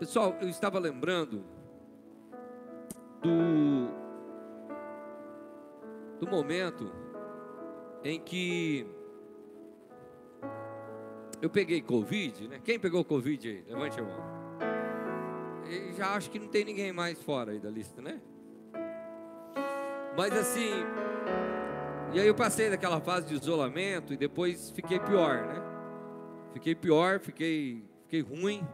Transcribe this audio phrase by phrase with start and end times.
[0.00, 1.44] Pessoal, eu estava lembrando
[3.20, 3.90] do,
[6.18, 6.90] do momento
[8.02, 8.86] em que
[11.42, 12.62] eu peguei Covid, né?
[12.64, 13.62] Quem pegou Covid aí?
[13.68, 14.24] Levante a mão.
[15.68, 18.22] E já acho que não tem ninguém mais fora aí da lista, né?
[20.16, 20.70] Mas assim,
[22.14, 25.62] e aí eu passei daquela fase de isolamento e depois fiquei pior, né?
[26.54, 28.66] Fiquei pior, fiquei, fiquei ruim.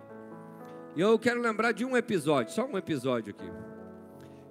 [0.96, 3.52] E eu quero lembrar de um episódio, só um episódio aqui.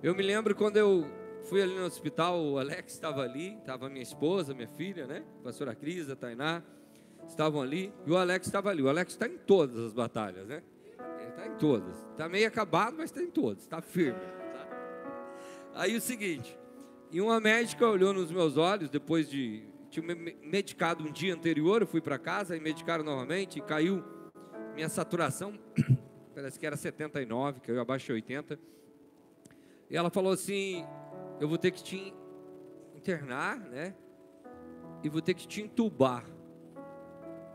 [0.04, 1.10] Eu me lembro quando eu
[1.46, 5.24] fui ali no hospital, o Alex estava ali, estava minha esposa, minha filha, né?
[5.40, 6.62] A pastora Cris, a Tainá,
[7.28, 8.84] estavam ali, e o Alex estava ali.
[8.84, 10.62] O Alex está em todas as batalhas, né?
[11.20, 11.98] Ele está em todas.
[12.12, 14.20] Está meio acabado, mas está em todas, está firme.
[14.20, 14.68] Tá?
[15.74, 16.56] Aí o seguinte,
[17.10, 19.64] e uma médica olhou nos meus olhos, depois de.
[19.90, 24.04] Tinha medicado um dia anterior, eu fui para casa e medicaram novamente, e caiu
[24.76, 25.58] minha saturação
[26.36, 28.60] parece que era 79, que eu abaixo de 80.
[29.90, 30.86] E ela falou assim:
[31.40, 32.14] Eu vou ter que te
[32.94, 33.96] internar, né?
[35.02, 36.26] E vou ter que te entubar.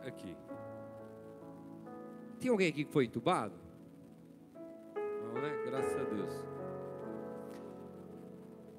[0.04, 0.34] Aqui.
[2.40, 3.54] Tem alguém aqui que foi entubado?
[4.94, 5.62] Não, né?
[5.66, 6.32] Graças a Deus.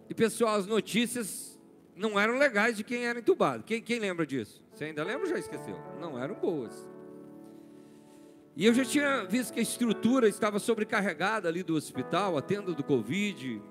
[0.09, 1.61] E pessoal, as notícias
[1.95, 3.63] não eram legais de quem era entubado.
[3.63, 4.63] Quem, quem lembra disso?
[4.73, 5.77] Você ainda lembra ou já esqueceu?
[5.99, 6.90] Não eram boas.
[8.55, 12.73] E eu já tinha visto que a estrutura estava sobrecarregada ali do hospital, a tenda
[12.73, 13.61] do Covid,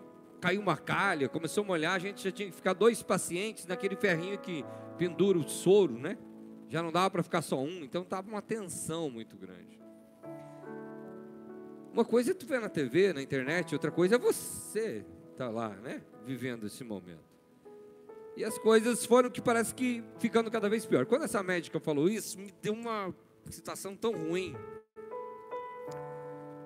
[0.41, 3.95] caiu uma calha, começou a molhar, a gente já tinha que ficar dois pacientes naquele
[3.95, 4.65] ferrinho que
[4.97, 6.17] pendura o soro, né?
[6.69, 9.79] Já não dava para ficar só um, então estava uma tensão muito grande.
[11.93, 15.51] Uma coisa é tu ver na TV, na internet, outra coisa é você estar tá
[15.51, 16.01] lá, né?
[16.25, 17.29] Vivendo esse momento.
[18.37, 21.05] E as coisas foram que parece que ficando cada vez pior.
[21.05, 23.13] Quando essa médica falou isso, me deu uma
[23.51, 24.55] situação tão ruim.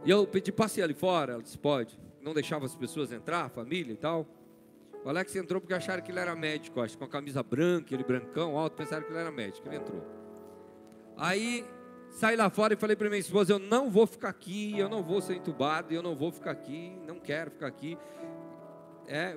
[0.05, 1.35] E eu pedi, passe ali fora.
[1.35, 1.99] Ela disse, pode.
[2.21, 4.27] Não deixava as pessoas entrar, família e tal.
[5.05, 8.03] O Alex entrou porque acharam que ele era médico, acho, com a camisa branca, ele
[8.03, 9.69] brancão, alto, pensaram que ele era médico.
[9.69, 10.03] Ele entrou.
[11.17, 11.64] Aí
[12.11, 15.03] saí lá fora e falei para minha esposa: Eu não vou ficar aqui, eu não
[15.03, 17.98] vou ser entubado, eu não vou ficar aqui, não quero ficar aqui.
[19.07, 19.37] É,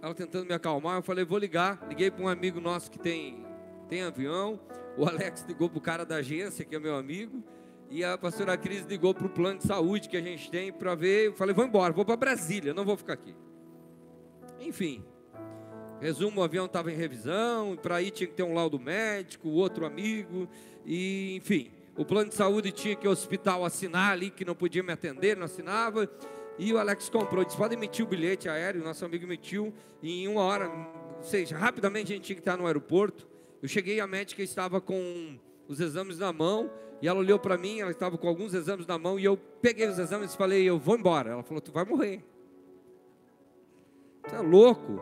[0.00, 1.84] ela tentando me acalmar, eu falei: Vou ligar.
[1.88, 3.44] Liguei para um amigo nosso que tem,
[3.90, 4.60] tem avião.
[4.96, 7.42] O Alex ligou para o cara da agência, que é meu amigo.
[7.90, 10.94] E a pastora Cris ligou para o plano de saúde que a gente tem para
[10.94, 11.26] ver.
[11.26, 13.34] Eu falei, vou embora, vou para Brasília, não vou ficar aqui.
[14.60, 15.02] Enfim,
[16.00, 19.84] resumo: o avião estava em revisão, para ir tinha que ter um laudo médico, outro
[19.84, 20.48] amigo,
[20.86, 24.82] e enfim, o plano de saúde tinha que o hospital assinar ali que não podia
[24.84, 26.08] me atender, não assinava.
[26.58, 28.84] E o Alex comprou, disse: pode emitir o bilhete aéreo.
[28.84, 32.56] Nosso amigo emitiu, e em uma hora, ou seja, rapidamente a gente tinha que estar
[32.56, 33.29] no aeroporto.
[33.62, 35.38] Eu cheguei, a médica estava com
[35.68, 36.70] os exames na mão,
[37.02, 39.88] e ela olhou para mim, ela estava com alguns exames na mão, e eu peguei
[39.88, 41.30] os exames e falei, eu vou embora.
[41.30, 42.24] Ela falou, tu vai morrer.
[44.28, 45.00] Tu é louco.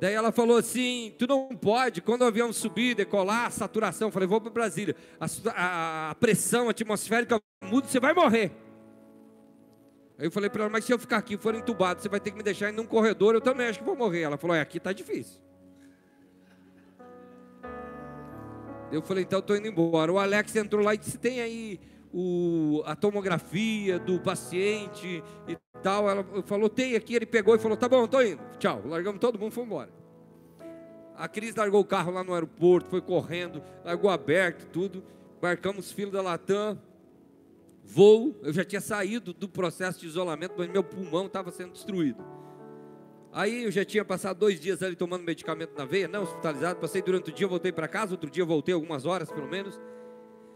[0.00, 4.08] Daí ela falou assim: Tu não pode, quando o avião subir, decolar, a saturação.
[4.08, 4.96] Eu falei: Vou para Brasília.
[5.20, 8.50] A, a, a, pressão atmosférica muda, você vai morrer.
[10.18, 12.30] Aí eu falei para ela: Mas se eu ficar aqui for entubado, você vai ter
[12.30, 13.34] que me deixar em um corredor.
[13.34, 14.22] Eu também acho que vou morrer.
[14.22, 15.38] Ela falou: É, aqui está difícil.
[18.90, 20.12] Eu falei, então estou indo embora.
[20.12, 21.80] O Alex entrou lá e disse: tem aí
[22.12, 26.08] o, a tomografia do paciente e tal.
[26.08, 27.14] Ela falou, tem aqui.
[27.14, 28.40] Ele pegou e falou: tá bom, estou indo.
[28.58, 28.82] Tchau.
[28.84, 30.00] Largamos todo mundo foi embora.
[31.16, 35.04] A Cris largou o carro lá no aeroporto, foi correndo, largou aberto, tudo.
[35.40, 36.80] Marcamos fila da Latam.
[37.84, 42.24] Voo, eu já tinha saído do processo de isolamento, mas meu pulmão estava sendo destruído.
[43.32, 46.80] Aí eu já tinha passado dois dias ali tomando medicamento na veia, não hospitalizado.
[46.80, 48.12] Passei durante o dia, voltei para casa.
[48.12, 49.78] Outro dia voltei algumas horas, pelo menos.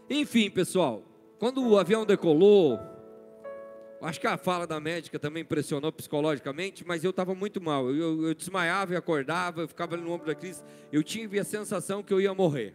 [0.09, 1.03] Enfim, pessoal,
[1.39, 2.77] quando o avião decolou,
[4.01, 7.89] acho que a fala da médica também impressionou psicologicamente, mas eu estava muito mal.
[7.89, 10.61] Eu, eu, eu, desmaiava e acordava, eu ficava no ombro da crise.
[10.91, 12.73] Eu tive a sensação que eu ia morrer.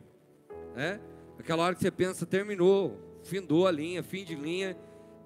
[0.74, 0.98] Né?
[1.38, 4.76] Aquela hora que você pensa, terminou, findou a linha, fim de linha,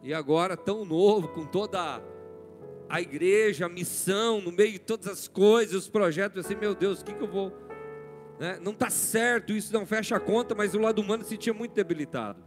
[0.03, 2.14] e agora tão novo, com toda a
[3.01, 7.05] igreja, a missão, no meio de todas as coisas, os projetos, assim, meu Deus, o
[7.05, 7.53] que, que eu vou.
[8.39, 8.59] Né?
[8.63, 11.75] Não está certo, isso não fecha a conta, mas o lado humano se sentia muito
[11.75, 12.43] debilitado.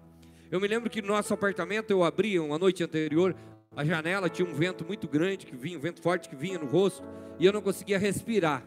[0.50, 3.36] Eu me lembro que no nosso apartamento eu abria uma noite anterior,
[3.76, 6.66] a janela tinha um vento muito grande que vinha, um vento forte que vinha no
[6.66, 7.04] rosto,
[7.40, 8.66] e eu não conseguia respirar.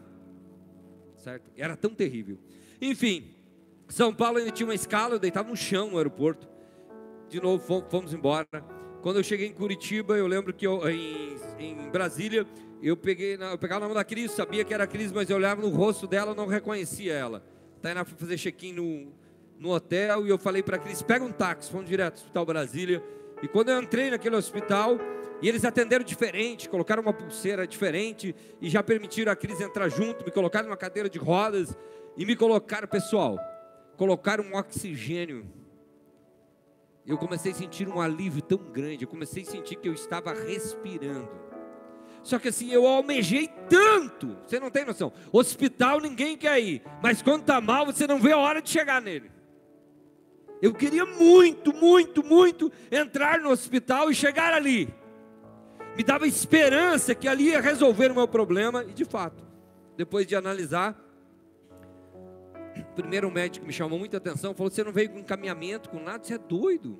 [1.17, 1.51] Certo?
[1.57, 2.37] Era tão terrível.
[2.81, 3.35] Enfim,
[3.87, 6.47] São Paulo ainda tinha uma escala, eu deitava no chão no aeroporto.
[7.29, 8.47] De novo, fomos embora.
[9.01, 12.45] Quando eu cheguei em Curitiba, eu lembro que eu, em, em Brasília,
[12.83, 15.59] eu peguei, eu pegava o nome da Cris, sabia que era Cris, mas eu olhava
[15.59, 17.43] no rosto dela, não reconhecia ela.
[17.81, 19.11] Tainá foi fazer check-in no,
[19.57, 23.03] no hotel e eu falei para Cris, pega um táxi, fomos direto ao Hospital Brasília.
[23.41, 24.99] E quando eu entrei naquele hospital,
[25.41, 30.23] e eles atenderam diferente, colocaram uma pulseira diferente e já permitiram a Cris entrar junto,
[30.23, 31.75] me colocaram numa cadeira de rodas
[32.15, 33.39] e me colocaram, pessoal,
[33.97, 35.60] colocaram um oxigênio.
[37.05, 40.33] Eu comecei a sentir um alívio tão grande, eu comecei a sentir que eu estava
[40.33, 41.29] respirando.
[42.23, 45.11] Só que assim, eu almejei tanto, você não tem noção.
[45.31, 49.01] Hospital ninguém quer ir, mas quando está mal, você não vê a hora de chegar
[49.01, 49.31] nele.
[50.61, 54.93] Eu queria muito, muito, muito entrar no hospital e chegar ali
[55.95, 59.43] me dava esperança que ali ia resolver o meu problema, e de fato,
[59.97, 60.97] depois de analisar,
[63.01, 66.23] primeiro um médico me chamou muita atenção, falou: Você não veio com encaminhamento, com nada,
[66.23, 66.97] você é doido.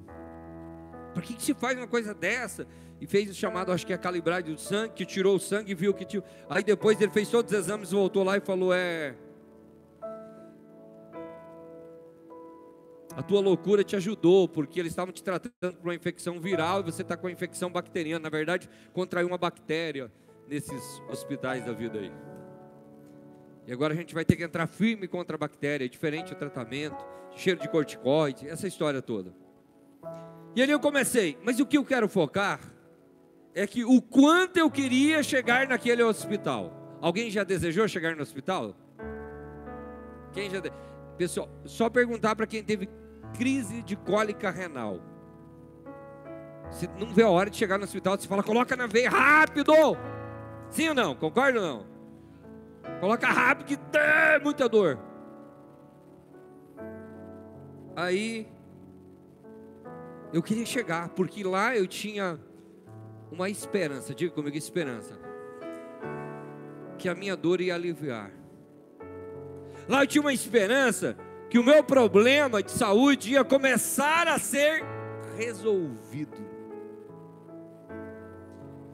[1.13, 2.68] Por que, que se faz uma coisa dessa?
[3.00, 5.71] E fez o chamado, acho que é a calibragem do sangue, que tirou o sangue
[5.71, 6.24] e viu que tinha.
[6.50, 9.15] Aí depois ele fez todos os exames, voltou lá e falou: É,
[13.15, 16.83] A tua loucura te ajudou, porque eles estavam te tratando por uma infecção viral e
[16.83, 18.24] você está com a infecção bacteriana.
[18.24, 20.12] Na verdade, contraiu uma bactéria
[20.48, 22.30] nesses hospitais da vida aí.
[23.67, 27.03] E agora a gente vai ter que entrar firme contra a bactéria, diferente o tratamento,
[27.35, 29.33] cheiro de corticoide, essa história toda.
[30.55, 32.59] E ali eu comecei, mas o que eu quero focar
[33.53, 36.97] é que o quanto eu queria chegar naquele hospital.
[37.01, 38.75] Alguém já desejou chegar no hospital?
[40.33, 40.71] Quem já de...
[41.17, 42.89] Pessoal, só perguntar para quem teve
[43.37, 44.99] crise de cólica renal.
[46.69, 49.73] Você não vê a hora de chegar no hospital, você fala, coloca na veia rápido.
[50.69, 51.15] Sim ou não?
[51.15, 51.90] Concorda ou não?
[52.99, 54.99] Coloca rápido que tem muita dor.
[57.95, 58.47] Aí
[60.33, 62.39] eu queria chegar, porque lá eu tinha
[63.31, 65.19] uma esperança, diga comigo, esperança.
[66.97, 68.31] Que a minha dor ia aliviar.
[69.89, 71.17] Lá eu tinha uma esperança
[71.49, 74.83] que o meu problema de saúde ia começar a ser
[75.35, 76.37] resolvido.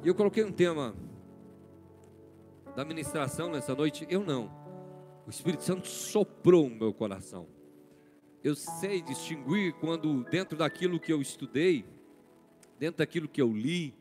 [0.03, 0.95] E eu coloquei um tema
[2.77, 4.51] da ministração nessa noite, eu não.
[5.25, 7.47] O Espírito Santo soprou no meu coração.
[8.44, 11.83] Eu sei distinguir quando dentro daquilo que eu estudei,
[12.77, 13.95] dentro daquilo que eu li,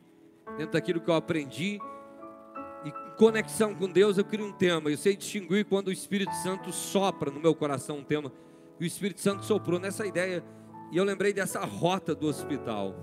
[0.59, 1.81] dentro daquilo que eu aprendi,
[2.85, 4.91] e conexão com Deus, eu crio um tema.
[4.91, 8.31] Eu sei distinguir quando o Espírito Santo sopra no meu coração um tema
[8.79, 10.45] e o Espírito Santo soprou nessa ideia.
[10.93, 12.95] E eu lembrei dessa rota do hospital.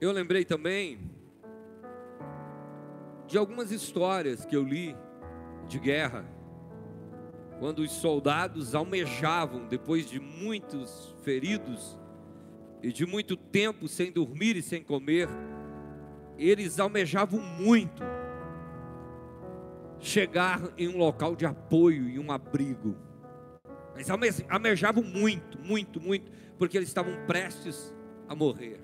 [0.00, 1.10] Eu lembrei também
[3.32, 4.94] de algumas histórias que eu li
[5.66, 6.22] de guerra,
[7.58, 11.98] quando os soldados almejavam, depois de muitos feridos
[12.82, 15.30] e de muito tempo sem dormir e sem comer,
[16.36, 18.02] eles almejavam muito
[19.98, 22.98] chegar em um local de apoio e um abrigo.
[23.94, 27.94] Mas almejavam muito, muito, muito, porque eles estavam prestes
[28.28, 28.78] a morrer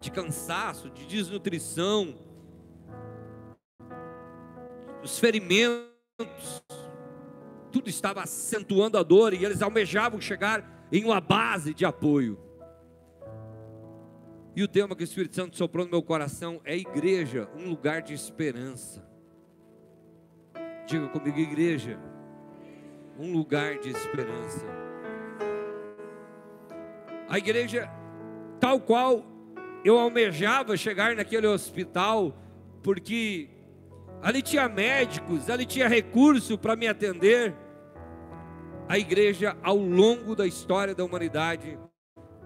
[0.00, 2.31] de cansaço, de desnutrição,
[5.02, 6.62] os ferimentos,
[7.70, 12.38] tudo estava acentuando a dor e eles almejavam chegar em uma base de apoio.
[14.54, 18.02] E o tema que o Espírito Santo soprou no meu coração é igreja, um lugar
[18.02, 19.02] de esperança.
[20.86, 21.98] Diga comigo, igreja
[23.18, 24.66] um lugar de esperança.
[27.28, 27.88] A igreja,
[28.60, 29.24] tal qual
[29.84, 32.36] eu almejava chegar naquele hospital,
[32.82, 33.48] porque
[34.22, 37.54] ali tinha médicos, ali tinha recurso para me atender.
[38.88, 41.78] A igreja, ao longo da história da humanidade,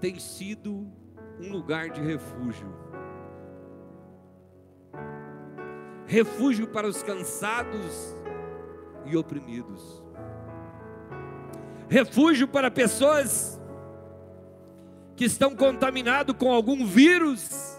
[0.00, 0.90] tem sido
[1.40, 2.74] um lugar de refúgio.
[6.06, 8.16] Refúgio para os cansados
[9.04, 10.06] e oprimidos
[11.88, 13.60] refúgio para pessoas
[15.14, 17.75] que estão contaminadas com algum vírus,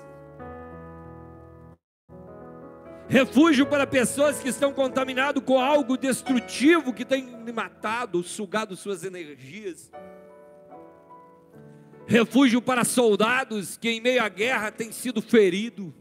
[3.10, 9.92] refúgio para pessoas que estão contaminadas com algo destrutivo que tem matado, sugado suas energias,
[12.06, 15.92] refúgio para soldados que em meio à guerra têm sido feridos.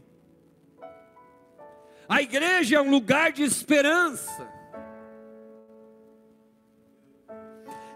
[2.09, 4.49] A igreja é um lugar de esperança.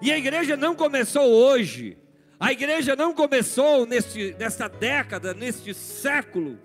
[0.01, 1.98] E a igreja não começou hoje.
[2.39, 6.60] A igreja não começou neste, nesta década, neste século.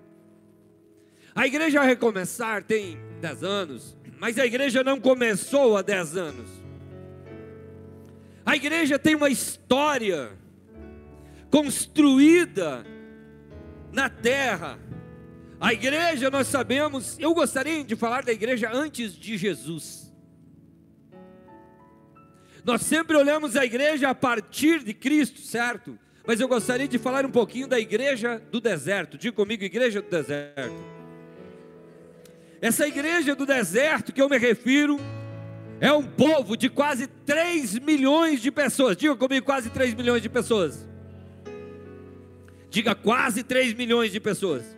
[1.37, 6.49] A igreja recomeçar tem 10 anos, mas a igreja não começou há 10 anos.
[8.43, 10.31] A igreja tem uma história
[11.51, 12.83] construída
[13.93, 14.79] na terra.
[15.59, 20.11] A igreja, nós sabemos, eu gostaria de falar da igreja antes de Jesus.
[22.65, 25.99] Nós sempre olhamos a igreja a partir de Cristo, certo?
[26.25, 29.19] Mas eu gostaria de falar um pouquinho da igreja do deserto.
[29.19, 30.96] Diga comigo, igreja do deserto.
[32.61, 34.99] Essa igreja do deserto que eu me refiro
[35.79, 38.97] é um povo de quase 3 milhões de pessoas.
[38.97, 40.87] Diga comigo, quase 3 milhões de pessoas.
[42.69, 44.77] Diga quase 3 milhões de pessoas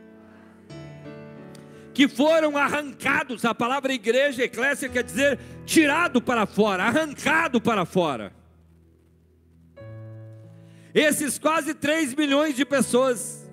[2.00, 8.32] que foram arrancados, a palavra igreja, eclésia quer dizer tirado para fora, arrancado para fora.
[10.94, 13.49] Esses quase 3 milhões de pessoas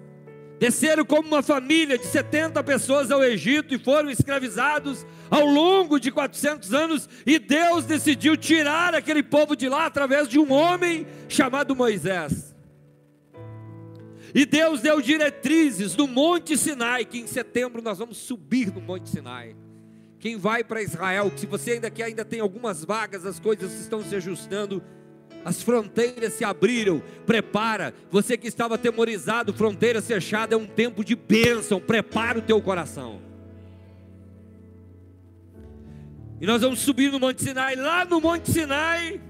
[0.59, 6.11] desceram como uma família de 70 pessoas ao Egito e foram escravizados ao longo de
[6.11, 11.75] 400 anos, e Deus decidiu tirar aquele povo de lá através de um homem chamado
[11.75, 12.55] Moisés.
[14.35, 19.09] E Deus deu diretrizes no Monte Sinai, que em setembro nós vamos subir no Monte
[19.09, 19.57] Sinai.
[20.19, 24.03] Quem vai para Israel, se você ainda que ainda tem algumas vagas, as coisas estão
[24.03, 24.83] se ajustando,
[25.47, 27.95] as fronteiras se abriram, prepara.
[28.11, 33.23] Você que estava atemorizado, fronteira fechada, é um tempo de bênção, prepara o teu coração.
[36.41, 39.21] E nós vamos subir no Monte Sinai, lá no Monte Sinai,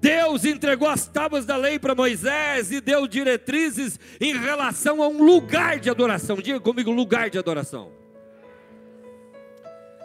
[0.00, 5.22] Deus entregou as tábuas da lei para Moisés e deu diretrizes em relação a um
[5.22, 6.38] lugar de adoração.
[6.38, 7.92] Diga comigo, lugar de adoração.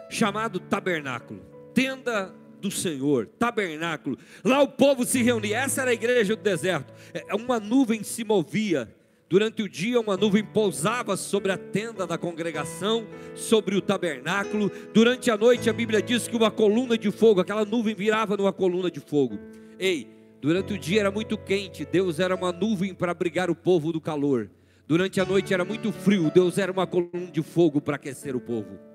[0.08, 1.40] Chamado tabernáculo,
[1.74, 4.18] tenda do Senhor, tabernáculo.
[4.44, 5.58] Lá o povo se reunia.
[5.58, 6.92] Essa era a igreja do deserto.
[7.14, 8.94] É, uma nuvem se movia.
[9.28, 14.70] Durante o dia, uma nuvem pousava sobre a tenda da congregação, sobre o tabernáculo.
[14.94, 18.54] Durante a noite, a Bíblia diz que uma coluna de fogo, aquela nuvem virava numa
[18.54, 19.38] coluna de fogo.
[19.78, 20.08] Ei,
[20.40, 24.00] durante o dia era muito quente, Deus era uma nuvem para abrigar o povo do
[24.00, 24.50] calor.
[24.86, 28.40] Durante a noite era muito frio, Deus era uma coluna de fogo para aquecer o
[28.40, 28.87] povo.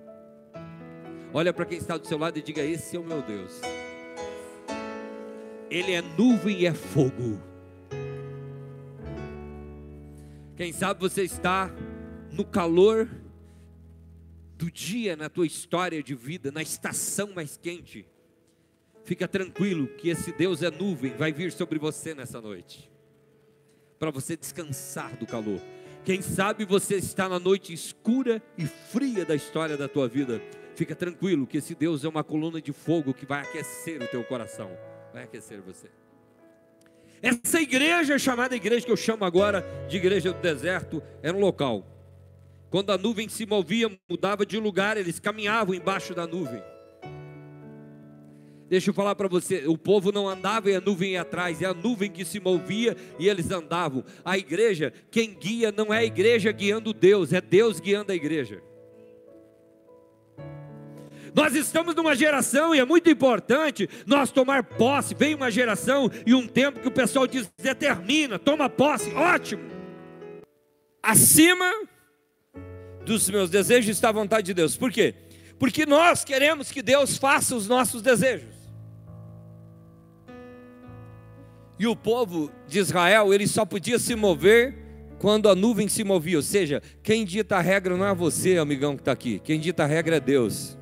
[1.34, 3.60] Olha para quem está do seu lado e diga: Esse é o meu Deus.
[5.70, 7.42] Ele é nuvem e é fogo.
[10.56, 11.72] Quem sabe você está
[12.32, 13.10] no calor
[14.56, 18.06] do dia na tua história de vida, na estação mais quente.
[19.04, 22.90] Fica tranquilo que esse Deus é nuvem, vai vir sobre você nessa noite,
[24.00, 25.60] para você descansar do calor.
[26.06, 30.40] Quem sabe você está na noite escura e fria da história da tua vida.
[30.76, 34.24] Fica tranquilo que esse Deus é uma coluna de fogo que vai aquecer o teu
[34.24, 34.72] coração,
[35.14, 35.90] vai aquecer você.
[37.22, 41.86] Essa igreja chamada igreja que eu chamo agora de igreja do deserto era um local.
[42.70, 46.62] Quando a nuvem se movia, mudava de lugar, eles caminhavam embaixo da nuvem.
[48.68, 51.66] Deixa eu falar para você: o povo não andava e a nuvem ia atrás, é
[51.66, 54.04] a nuvem que se movia e eles andavam.
[54.26, 58.64] A igreja, quem guia não é a igreja guiando Deus, é Deus guiando a igreja.
[61.34, 65.16] Nós estamos numa geração e é muito importante nós tomar posse.
[65.16, 69.64] Vem uma geração e um tempo que o pessoal diz: determina, toma posse, ótimo.
[71.02, 71.70] Acima
[73.04, 74.78] dos meus desejos está a vontade de Deus.
[74.78, 75.16] Por quê?
[75.58, 78.54] Porque nós queremos que Deus faça os nossos desejos.
[81.80, 84.78] E o povo de Israel, ele só podia se mover
[85.20, 86.38] quando a nuvem se movia.
[86.38, 89.40] Ou seja, quem dita a regra não é você, amigão que está aqui.
[89.44, 90.78] Quem dita a regra é Deus.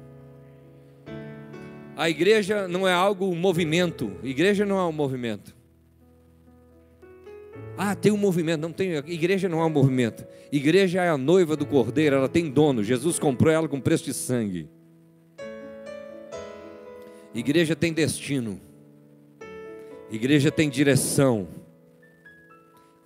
[1.96, 4.12] A igreja não é algo, um movimento.
[4.24, 5.56] Igreja não é um movimento.
[7.78, 8.62] Ah, tem um movimento.
[8.62, 8.94] Não tem.
[9.08, 10.26] Igreja não é um movimento.
[10.52, 12.16] Igreja é a noiva do cordeiro.
[12.16, 12.84] Ela tem dono.
[12.84, 14.70] Jesus comprou ela com preço de sangue.
[17.34, 18.60] Igreja tem destino.
[20.12, 21.48] Igreja tem direção.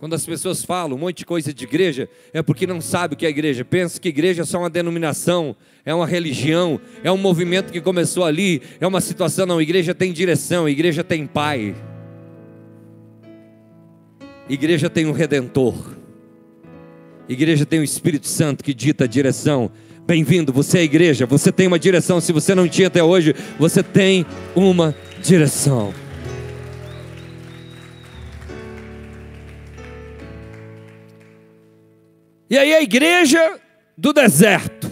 [0.05, 3.17] Quando as pessoas falam um monte de coisa de igreja, é porque não sabe o
[3.17, 3.65] que é igreja.
[3.65, 8.23] Pensa que igreja é só uma denominação, é uma religião, é um movimento que começou
[8.23, 9.47] ali, é uma situação.
[9.47, 11.73] Não, igreja tem direção, igreja tem pai.
[14.47, 15.73] Igreja tem um redentor.
[17.27, 19.71] Igreja tem o Espírito Santo que dita a direção.
[20.05, 22.21] Bem-vindo, você é igreja, você tem uma direção.
[22.21, 24.23] Se você não tinha até hoje, você tem
[24.55, 26.04] uma direção.
[32.49, 33.59] E aí a igreja
[33.97, 34.91] do deserto.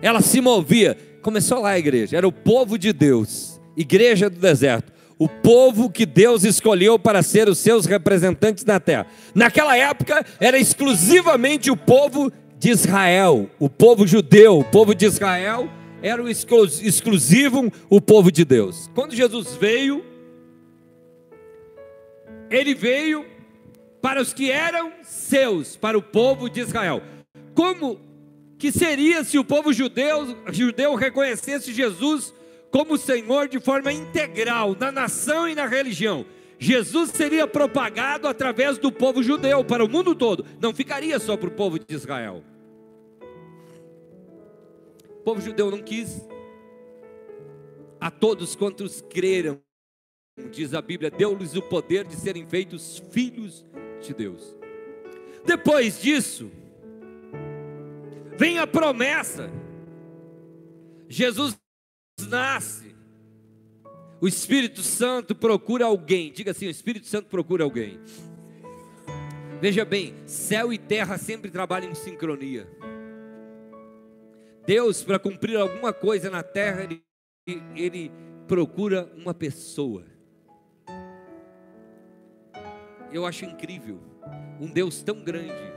[0.00, 0.96] Ela se movia.
[1.22, 4.92] Começou lá a igreja, era o povo de Deus, igreja do deserto.
[5.18, 9.06] O povo que Deus escolheu para ser os seus representantes na terra.
[9.34, 15.68] Naquela época era exclusivamente o povo de Israel, o povo judeu, o povo de Israel
[16.02, 18.88] era o exclusivo o povo de Deus.
[18.94, 20.04] Quando Jesus veio,
[22.50, 23.24] ele veio
[24.00, 27.02] para os que eram seus, para o povo de Israel.
[27.54, 28.00] Como
[28.58, 32.34] que seria se o povo judeu, judeu reconhecesse Jesus
[32.70, 36.24] como Senhor de forma integral, na nação e na religião?
[36.58, 41.48] Jesus seria propagado através do povo judeu para o mundo todo, não ficaria só para
[41.48, 42.42] o povo de Israel.
[45.10, 46.26] O povo judeu não quis.
[48.00, 49.60] A todos quantos creram,
[50.50, 53.64] diz a Bíblia, deu-lhes o poder de serem feitos filhos
[54.00, 54.56] de Deus.
[55.44, 56.50] Depois disso,
[58.36, 59.50] vem a promessa.
[61.08, 61.58] Jesus
[62.28, 62.94] nasce.
[64.20, 66.32] O Espírito Santo procura alguém.
[66.32, 68.00] Diga assim: o Espírito Santo procura alguém.
[69.60, 72.68] Veja bem, céu e terra sempre trabalham em sincronia.
[74.66, 77.02] Deus, para cumprir alguma coisa na terra, ele,
[77.74, 78.12] ele
[78.46, 80.04] procura uma pessoa.
[83.12, 83.98] Eu acho incrível
[84.60, 85.72] um Deus tão grande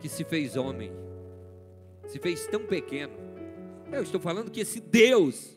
[0.00, 0.92] que se fez homem,
[2.06, 3.12] se fez tão pequeno.
[3.90, 5.56] Eu estou falando que esse Deus,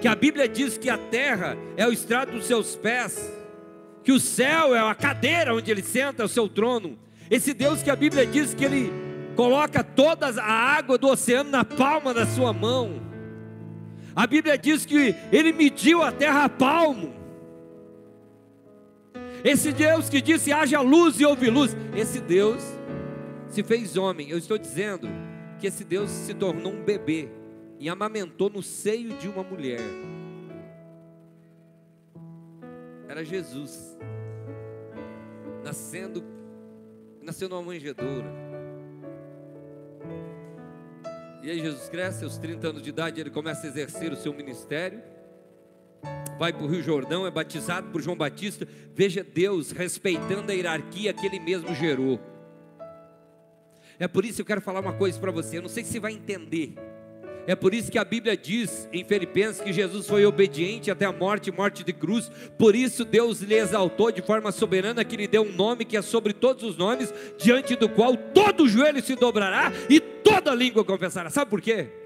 [0.00, 3.32] que a Bíblia diz que a terra é o estrado dos seus pés,
[4.02, 6.98] que o céu é a cadeira onde ele senta, o seu trono.
[7.30, 8.92] Esse Deus que a Bíblia diz que ele
[9.36, 13.00] coloca toda a água do oceano na palma da sua mão.
[14.14, 17.19] A Bíblia diz que ele mediu a terra a palmo.
[19.44, 22.62] Esse Deus que disse haja luz e houve luz, esse Deus
[23.48, 24.30] se fez homem.
[24.30, 25.08] Eu estou dizendo
[25.58, 27.28] que esse Deus se tornou um bebê
[27.78, 29.80] e amamentou no seio de uma mulher.
[33.08, 33.98] Era Jesus
[35.64, 36.22] nascendo
[37.22, 38.26] nasceu numa manjedoura.
[41.42, 44.32] E aí Jesus cresce, aos 30 anos de idade, ele começa a exercer o seu
[44.32, 45.02] ministério
[46.38, 48.66] vai para o Rio Jordão, é batizado por João Batista.
[48.94, 52.18] Veja Deus respeitando a hierarquia que ele mesmo gerou.
[53.98, 55.92] É por isso que eu quero falar uma coisa para você, eu não sei se
[55.92, 56.74] você vai entender.
[57.46, 61.12] É por isso que a Bíblia diz em Filipenses que Jesus foi obediente até a
[61.12, 62.30] morte, morte de cruz.
[62.56, 66.02] Por isso Deus lhe exaltou de forma soberana, que lhe deu um nome que é
[66.02, 71.28] sobre todos os nomes, diante do qual todo joelho se dobrará e toda língua confessará.
[71.28, 71.99] Sabe por quê?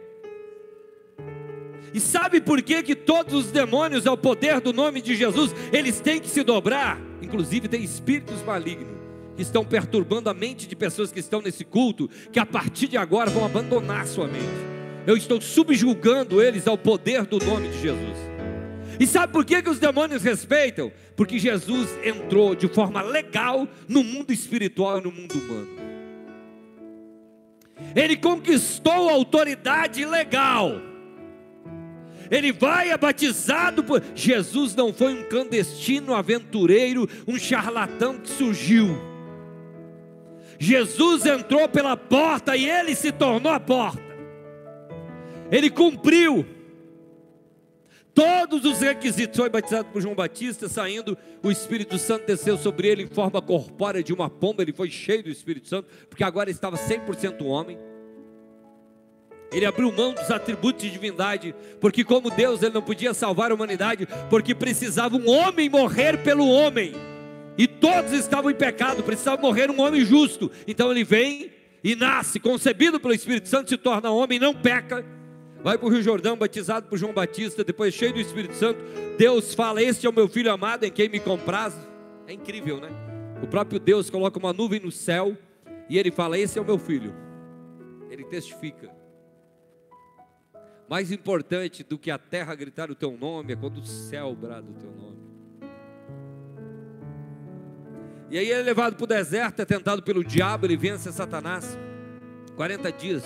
[1.94, 6.00] E sabe por que, que todos os demônios, ao poder do nome de Jesus, eles
[6.00, 7.00] têm que se dobrar?
[7.22, 8.92] Inclusive, tem espíritos malignos
[9.36, 12.96] que estão perturbando a mente de pessoas que estão nesse culto, que a partir de
[12.96, 14.44] agora vão abandonar sua mente.
[15.06, 18.16] Eu estou subjugando eles ao poder do nome de Jesus.
[18.98, 20.90] E sabe por que, que os demônios respeitam?
[21.14, 25.68] Porque Jesus entrou de forma legal no mundo espiritual e no mundo humano.
[27.94, 30.80] Ele conquistou a autoridade legal
[32.30, 34.02] ele vai é batizado por.
[34.14, 38.96] Jesus não foi um clandestino aventureiro, um charlatão que surgiu.
[40.58, 44.02] Jesus entrou pela porta e ele se tornou a porta.
[45.50, 46.46] Ele cumpriu
[48.14, 49.36] todos os requisitos.
[49.36, 54.02] Foi batizado por João Batista, saindo, o Espírito Santo desceu sobre ele em forma corpórea
[54.02, 54.62] de uma pomba.
[54.62, 57.78] Ele foi cheio do Espírito Santo, porque agora estava 100% homem.
[59.54, 63.54] Ele abriu mão dos atributos de divindade, porque como Deus ele não podia salvar a
[63.54, 66.92] humanidade, porque precisava um homem morrer pelo homem.
[67.56, 70.50] E todos estavam em pecado, precisava morrer um homem justo.
[70.66, 71.52] Então ele vem
[71.84, 75.04] e nasce, concebido pelo Espírito Santo, se torna homem, não peca.
[75.62, 78.82] Vai para o Rio Jordão, batizado por João Batista, depois cheio do Espírito Santo.
[79.16, 81.74] Deus fala: Este é o meu filho amado em quem me compraz.
[82.26, 82.90] É incrível, né?
[83.40, 85.36] O próprio Deus coloca uma nuvem no céu
[85.88, 87.14] e ele fala: Esse é o meu filho.
[88.10, 88.93] Ele testifica.
[90.88, 94.70] Mais importante do que a terra gritar o teu nome é quando o céu brada
[94.70, 95.18] o teu nome.
[98.30, 101.78] E aí ele é levado para o deserto, é tentado pelo diabo, ele vence Satanás.
[102.56, 103.24] 40 dias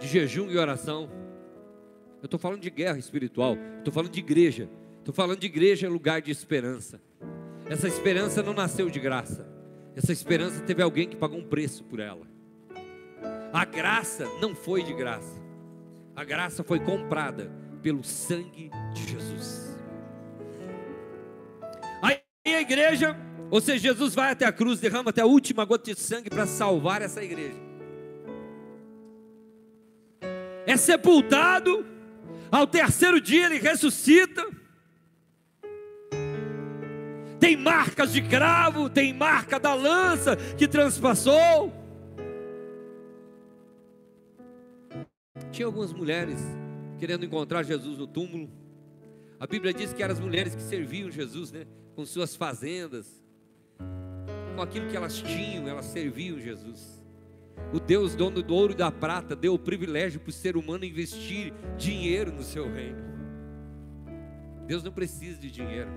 [0.00, 1.08] de jejum e oração.
[2.20, 6.20] Eu estou falando de guerra espiritual, estou falando de igreja, estou falando de igreja lugar
[6.20, 7.00] de esperança.
[7.68, 9.48] Essa esperança não nasceu de graça,
[9.96, 12.26] essa esperança teve alguém que pagou um preço por ela.
[13.52, 15.41] A graça não foi de graça.
[16.14, 17.50] A graça foi comprada
[17.82, 19.76] pelo sangue de Jesus.
[22.02, 23.16] Aí a igreja,
[23.50, 26.46] ou seja, Jesus vai até a cruz, derrama até a última gota de sangue para
[26.46, 27.60] salvar essa igreja.
[30.66, 31.84] É sepultado,
[32.50, 34.46] ao terceiro dia ele ressuscita.
[37.40, 41.81] Tem marcas de cravo, tem marca da lança que transpassou.
[45.52, 46.40] Tinha algumas mulheres
[46.98, 48.50] querendo encontrar Jesus no túmulo.
[49.38, 51.66] A Bíblia diz que eram as mulheres que serviam Jesus, né?
[51.94, 53.22] Com suas fazendas,
[54.56, 57.02] com aquilo que elas tinham, elas serviam Jesus.
[57.70, 60.86] O Deus dono do ouro e da prata deu o privilégio para o ser humano
[60.86, 63.02] investir dinheiro no seu reino.
[64.66, 65.90] Deus não precisa de dinheiro.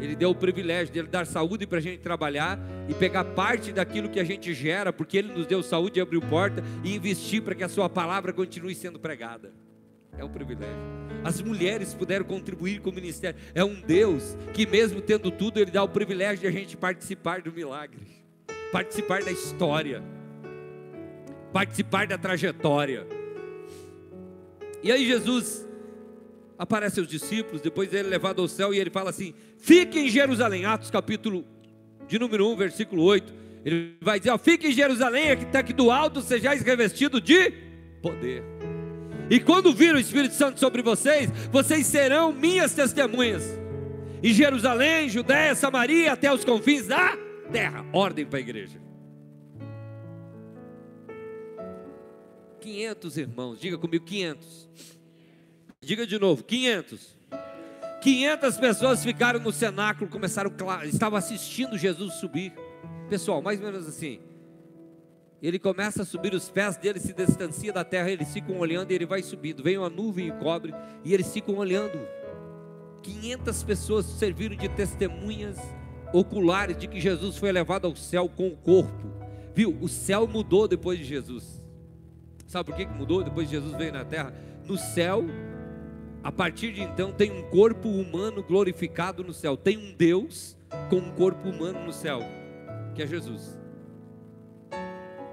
[0.00, 4.08] Ele deu o privilégio de dar saúde para a gente trabalhar e pegar parte daquilo
[4.08, 7.54] que a gente gera, porque Ele nos deu saúde e abriu porta, e investir para
[7.54, 9.52] que a Sua palavra continue sendo pregada.
[10.16, 10.74] É um privilégio.
[11.22, 13.38] As mulheres puderam contribuir com o ministério.
[13.54, 17.42] É um Deus que, mesmo tendo tudo, Ele dá o privilégio de a gente participar
[17.42, 18.00] do milagre,
[18.72, 20.02] participar da história,
[21.52, 23.06] participar da trajetória.
[24.82, 25.68] E aí, Jesus
[26.60, 30.10] aparece aos discípulos, depois ele é levado ao céu e ele fala assim: Fique em
[30.10, 31.42] Jerusalém, Atos capítulo
[32.06, 33.32] de número 1, versículo 8.
[33.64, 37.50] Ele vai dizer: Fique em Jerusalém, que está aqui do alto, sejais revestido de
[38.02, 38.44] poder.
[39.30, 43.42] E quando vir o Espírito Santo sobre vocês, vocês serão minhas testemunhas.
[44.22, 47.16] Em Jerusalém, Judéia, Samaria, até os confins da
[47.50, 47.86] terra.
[47.90, 48.78] Ordem para a igreja.
[52.60, 54.99] 500 irmãos, diga comigo 500.
[55.82, 57.18] Diga de novo, 500.
[58.02, 60.52] 500 pessoas ficaram no cenáculo, começaram,
[60.84, 62.52] estavam assistindo Jesus subir.
[63.08, 64.20] Pessoal, mais ou menos assim.
[65.42, 68.94] Ele começa a subir, os pés dele se distancia da terra, eles ficam olhando e
[68.94, 69.62] ele vai subindo.
[69.62, 71.98] Vem uma nuvem e cobre e eles ficam olhando.
[73.02, 75.56] 500 pessoas serviram de testemunhas
[76.12, 79.10] oculares de que Jesus foi levado ao céu com o corpo.
[79.54, 79.78] Viu?
[79.80, 81.64] O céu mudou depois de Jesus.
[82.46, 84.34] Sabe por que mudou depois de Jesus veio na terra?
[84.66, 85.24] No céu
[86.22, 89.56] a partir de então tem um corpo humano glorificado no céu.
[89.56, 90.56] Tem um Deus
[90.88, 92.20] com um corpo humano no céu,
[92.94, 93.58] que é Jesus.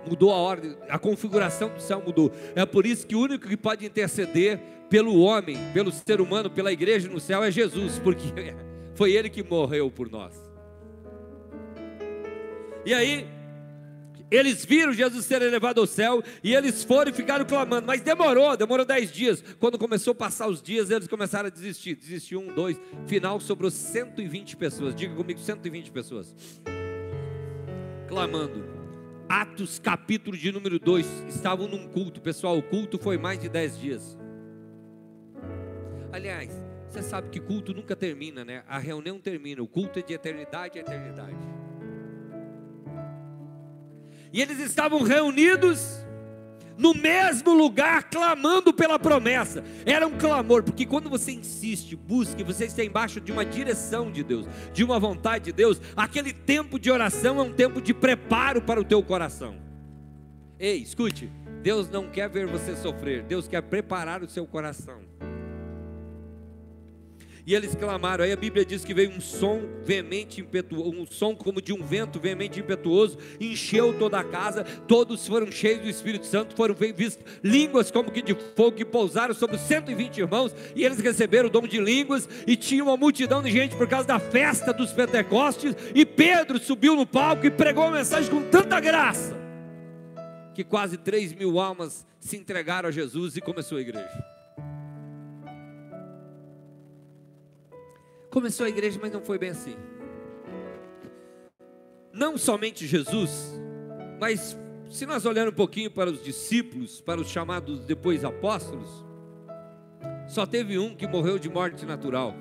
[0.08, 2.32] Mudou a ordem, a configuração do céu mudou.
[2.56, 6.72] É por isso que o único que pode interceder pelo homem, pelo ser humano, pela
[6.72, 8.56] igreja no céu é Jesus, porque
[8.96, 10.34] foi ele que morreu por nós.
[12.86, 13.28] E aí,
[14.30, 18.56] eles viram Jesus ser elevado ao céu e eles foram e ficaram clamando, mas demorou,
[18.58, 19.44] demorou dez dias.
[19.60, 21.96] Quando começou a passar os dias, eles começaram a desistir.
[21.96, 24.94] Desistiu um, dois, final sobrou 120 pessoas.
[24.94, 26.36] Diga comigo, 120 pessoas.
[28.08, 28.78] Clamando.
[29.30, 32.58] Atos capítulo de número 2, estavam num culto, pessoal.
[32.58, 34.18] O culto foi mais de dez dias.
[36.12, 36.50] Aliás,
[36.88, 38.64] você sabe que culto nunca termina, né?
[38.68, 41.36] A reunião termina, o culto é de eternidade a eternidade.
[44.32, 46.06] E eles estavam reunidos
[46.78, 49.64] no mesmo lugar, clamando pela promessa.
[49.86, 54.24] Era um clamor, porque quando você insiste, busca, você está embaixo de uma direção de
[54.24, 58.62] Deus, de uma vontade de Deus, aquele tempo de oração é um tempo de preparo
[58.62, 59.56] para o teu coração.
[60.60, 61.32] Ei, escute,
[61.64, 65.07] Deus não quer ver você sofrer, Deus quer preparar o seu coração
[67.48, 68.26] e eles clamaram.
[68.26, 71.82] Aí a Bíblia diz que veio um som veemente, impetuoso, um som como de um
[71.82, 77.26] vento veemente impetuoso, encheu toda a casa, todos foram cheios do Espírito Santo, foram vistos
[77.42, 81.50] línguas como que de fogo que pousaram sobre os 120 irmãos, e eles receberam o
[81.52, 85.74] dom de línguas, e tinha uma multidão de gente por causa da festa dos Pentecostes,
[85.96, 89.38] e Pedro subiu no palco e pregou uma mensagem com tanta graça,
[90.54, 94.37] que quase 3 mil almas se entregaram a Jesus e começou a igreja.
[98.38, 99.76] Começou a igreja, mas não foi bem assim.
[102.14, 103.60] Não somente Jesus,
[104.20, 104.56] mas
[104.92, 109.04] se nós olharmos um pouquinho para os discípulos, para os chamados depois apóstolos,
[110.28, 112.36] só teve um que morreu de morte natural.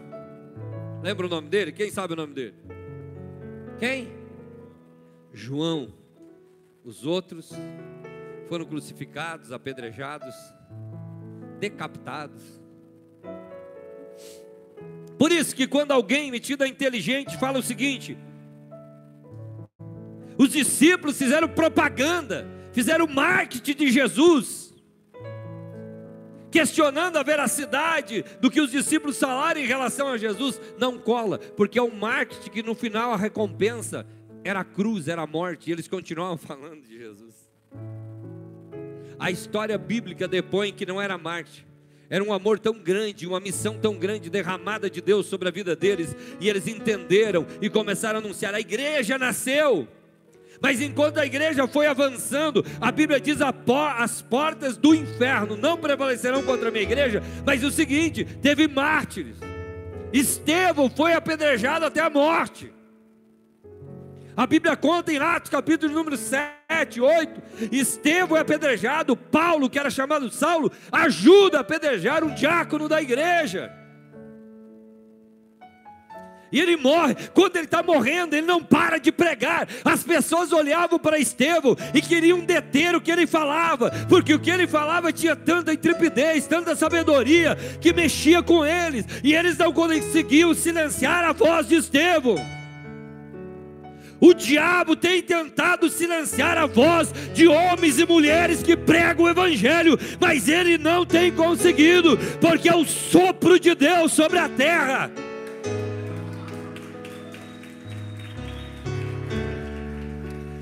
[1.03, 1.73] Lembra o nome dele?
[1.73, 2.57] Quem sabe o nome dele?
[3.79, 4.13] Quem?
[5.33, 5.95] João.
[6.85, 7.55] Os outros
[8.51, 10.35] foram crucificados, apedrejados,
[11.59, 12.66] decapitados.
[15.19, 18.17] Por isso que quando alguém metido a inteligente fala o seguinte:
[20.39, 24.75] os discípulos fizeram propaganda, fizeram marketing de Jesus,
[26.51, 31.79] questionando a veracidade do que os discípulos falaram em relação a Jesus, não cola, porque
[31.79, 34.07] é um marketing que no final a recompensa
[34.45, 37.35] era a cruz, era a morte, e eles continuavam falando de Jesus.
[39.19, 41.66] A história bíblica depõe que não era marketing,
[42.09, 45.75] era um amor tão grande, uma missão tão grande derramada de Deus sobre a vida
[45.75, 49.89] deles, e eles entenderam e começaram a anunciar: a igreja nasceu.
[50.61, 56.43] Mas enquanto a igreja foi avançando, a Bíblia diz: as portas do inferno não prevalecerão
[56.43, 57.23] contra a minha igreja.
[57.45, 59.37] Mas o seguinte: teve mártires.
[60.13, 62.73] Estevão foi apedrejado até a morte.
[64.37, 66.56] A Bíblia conta em Atos, capítulo número 7,
[67.01, 73.01] 8, Estevão é apedrejado, Paulo, que era chamado Saulo, ajuda a apedrejar um diácono da
[73.01, 73.73] igreja.
[76.57, 77.15] e ele morre.
[77.35, 79.69] Quando ele está morrendo, ele não para de pregar.
[79.85, 84.51] As pessoas olhavam para Estevão e queriam deter o que ele falava, porque o que
[84.51, 90.55] ele falava tinha tanta intrepidez, tanta sabedoria, que mexia com eles, e eles não conseguiam
[90.55, 92.37] silenciar a voz de Estevão.
[94.21, 99.99] O diabo tem tentado silenciar a voz de homens e mulheres que pregam o Evangelho,
[100.19, 105.11] mas ele não tem conseguido, porque é o sopro de Deus sobre a terra.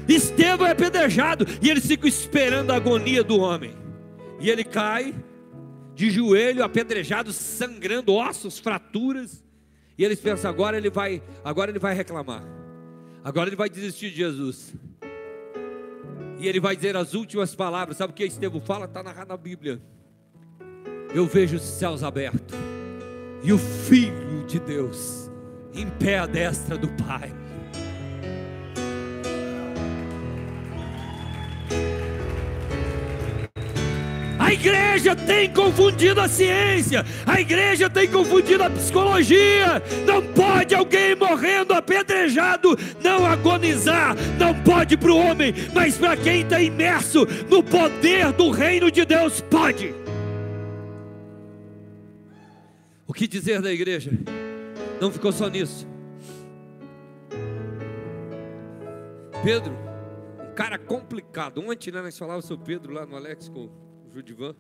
[0.09, 3.75] Estevão é apedrejado e eles ficam esperando a agonia do homem,
[4.40, 5.14] e ele cai
[5.95, 9.45] de joelho, apedrejado, sangrando ossos, fraturas,
[9.97, 12.43] e eles pensam agora ele vai, agora ele vai reclamar.
[13.25, 14.75] Agora ele vai desistir de Jesus.
[16.39, 17.97] E ele vai dizer as últimas palavras.
[17.97, 18.85] Sabe o que Estevão fala?
[18.85, 19.81] Está narrado na Bíblia.
[21.15, 22.55] Eu vejo os céus abertos
[23.43, 25.31] e o Filho de Deus
[25.73, 27.44] em pé à destra do Pai.
[34.45, 39.83] A igreja tem confundido a ciência, a igreja tem confundido a psicologia.
[40.07, 46.43] Não pode alguém morrendo apedrejado não agonizar, não pode para o homem, mas para quem
[46.43, 49.95] está imerso no poder do reino de Deus, pode.
[53.07, 54.11] O que dizer da igreja?
[55.01, 55.89] Não ficou só nisso.
[59.43, 59.75] Pedro,
[60.51, 61.63] um cara complicado.
[61.67, 63.71] Ontem né, nós falávamos sobre Pedro lá no Alex com
[64.14, 64.55] Judivan.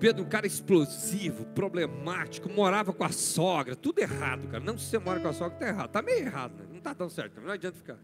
[0.00, 4.62] Pedro, um cara explosivo, problemático, morava com a sogra, tudo errado, cara.
[4.62, 5.90] Não se você mora com a sogra, tá errado.
[5.90, 6.66] Tá meio errado, né?
[6.72, 7.98] Não tá tão certo, não adianta ficar.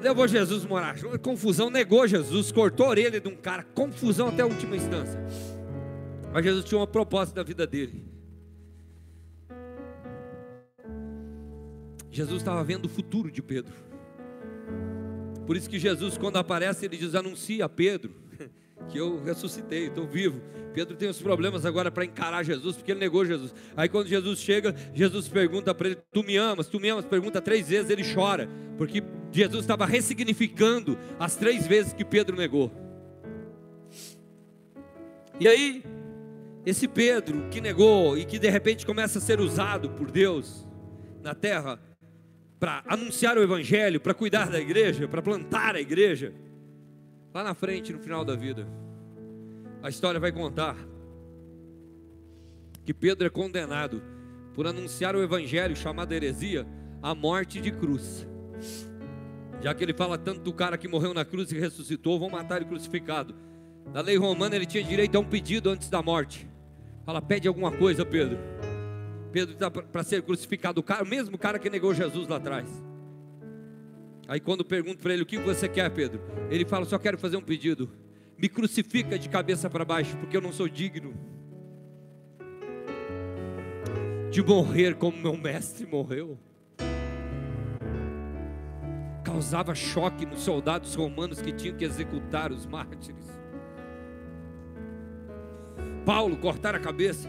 [0.00, 4.46] Levou Jesus morar, confusão, negou Jesus, cortou a orelha de um cara, confusão até a
[4.46, 5.20] última instância.
[6.32, 8.04] Mas Jesus tinha uma proposta da vida dele.
[12.10, 13.74] Jesus estava vendo o futuro de Pedro.
[15.46, 18.21] Por isso que Jesus, quando aparece, ele diz: anuncia a Pedro
[18.88, 20.40] que eu ressuscitei, estou vivo.
[20.72, 23.54] Pedro tem os problemas agora para encarar Jesus, porque ele negou Jesus.
[23.76, 26.66] Aí quando Jesus chega, Jesus pergunta para ele: Tu me amas?
[26.66, 27.04] Tu me amas?
[27.04, 32.72] Pergunta três vezes, ele chora, porque Jesus estava ressignificando as três vezes que Pedro negou.
[35.38, 35.84] E aí,
[36.64, 40.66] esse Pedro que negou e que de repente começa a ser usado por Deus
[41.22, 41.78] na terra,
[42.58, 46.32] para anunciar o Evangelho, para cuidar da igreja, para plantar a igreja.
[47.34, 48.66] Lá na frente, no final da vida,
[49.82, 50.76] a história vai contar
[52.84, 54.02] que Pedro é condenado
[54.54, 56.66] por anunciar o Evangelho chamado heresia
[57.02, 58.28] à morte de cruz.
[59.62, 62.56] Já que ele fala tanto do cara que morreu na cruz e ressuscitou, vão matar
[62.56, 63.34] ele crucificado.
[63.94, 66.48] Na lei romana ele tinha direito a um pedido antes da morte.
[67.06, 68.38] Fala, pede alguma coisa, Pedro.
[69.32, 72.68] Pedro está para ser crucificado, o, cara, o mesmo cara que negou Jesus lá atrás.
[74.28, 77.36] Aí quando pergunto para ele o que você quer, Pedro, ele fala: só quero fazer
[77.36, 77.90] um pedido.
[78.38, 81.14] Me crucifica de cabeça para baixo, porque eu não sou digno
[84.32, 86.38] de morrer como meu mestre morreu.
[89.22, 93.26] Causava choque nos soldados romanos que tinham que executar os mártires.
[96.06, 97.28] Paulo cortar a cabeça.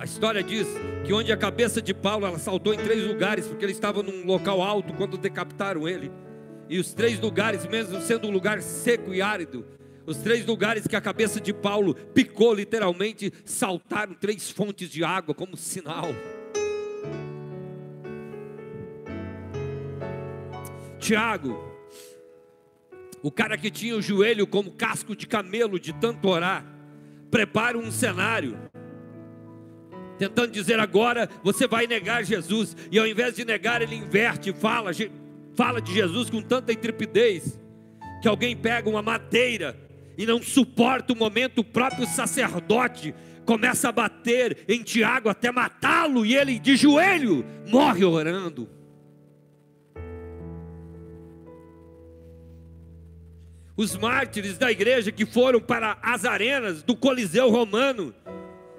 [0.00, 0.66] A história diz
[1.04, 4.24] que onde a cabeça de Paulo ela saltou em três lugares, porque ele estava num
[4.24, 6.10] local alto quando decapitaram ele.
[6.70, 9.66] E os três lugares, mesmo sendo um lugar seco e árido,
[10.06, 15.34] os três lugares que a cabeça de Paulo picou literalmente, saltaram três fontes de água
[15.34, 16.06] como sinal.
[20.98, 21.62] Tiago,
[23.22, 26.64] o cara que tinha o joelho como casco de camelo de tanto orar,
[27.30, 28.56] prepara um cenário
[30.20, 34.90] tentando dizer agora você vai negar Jesus, e ao invés de negar, ele inverte, fala,
[35.54, 37.58] fala de Jesus com tanta intrepidez,
[38.20, 39.74] que alguém pega uma madeira
[40.18, 43.14] e não suporta o momento, o próprio sacerdote
[43.46, 48.68] começa a bater em Tiago até matá-lo, e ele de joelho morre orando.
[53.74, 58.14] Os mártires da igreja que foram para as arenas do Coliseu Romano,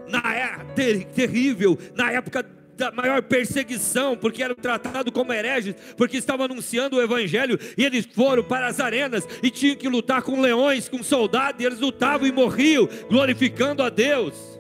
[0.08, 2.46] na era ter, terrível, na época
[2.82, 8.08] da maior perseguição, porque eram tratados como hereges, porque estavam anunciando o evangelho, e eles
[8.12, 12.28] foram para as arenas e tinham que lutar com leões, com soldados, e eles lutavam
[12.28, 14.60] e morriam, glorificando a Deus.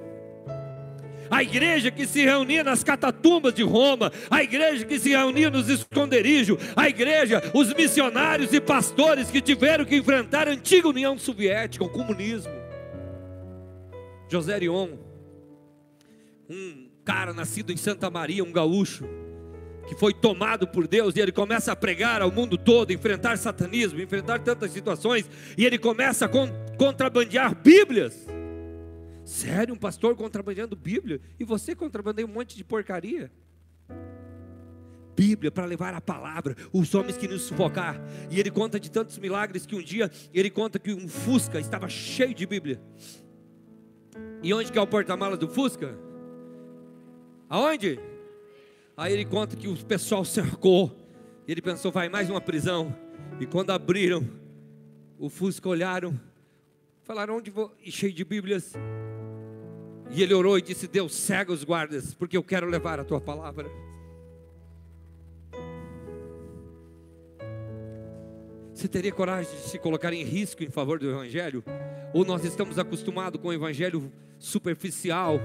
[1.32, 5.70] A igreja que se reunia nas catatumbas de Roma, a igreja que se reunia nos
[5.70, 11.86] esconderijos, a igreja, os missionários e pastores que tiveram que enfrentar a antiga União Soviética,
[11.86, 12.52] o comunismo.
[14.30, 14.90] José Rion,
[16.52, 19.06] um cara nascido em Santa Maria, um gaúcho,
[19.88, 24.02] que foi tomado por Deus, e ele começa a pregar ao mundo todo, enfrentar satanismo,
[24.02, 26.30] enfrentar tantas situações, e ele começa a
[26.78, 28.28] contrabandear Bíblias.
[29.24, 31.22] Sério, um pastor contrabandeando Bíblia?
[31.40, 33.32] E você contrabandeia um monte de porcaria?
[35.16, 38.02] Bíblia para levar a palavra, os homens que nos sufocar.
[38.30, 41.88] E ele conta de tantos milagres que um dia ele conta que um Fusca estava
[41.88, 42.82] cheio de Bíblia.
[44.44, 46.11] E onde que é o porta-malas do Fusca?
[47.52, 48.00] Aonde?
[48.96, 50.90] Aí ele conta que o pessoal cercou.
[51.46, 52.96] Ele pensou, vai mais uma prisão.
[53.42, 54.26] E quando abriram
[55.20, 56.18] o Fusca, olharam,
[57.04, 58.74] falaram onde vou, e cheio de Bíblias.
[60.12, 63.20] E ele orou e disse: Deus, cega os guardas, porque eu quero levar a tua
[63.20, 63.70] palavra.
[68.74, 71.64] Você teria coragem de se colocar em risco em favor do Evangelho?
[72.14, 74.10] Ou nós estamos acostumados com o Evangelho
[74.40, 75.38] superficial?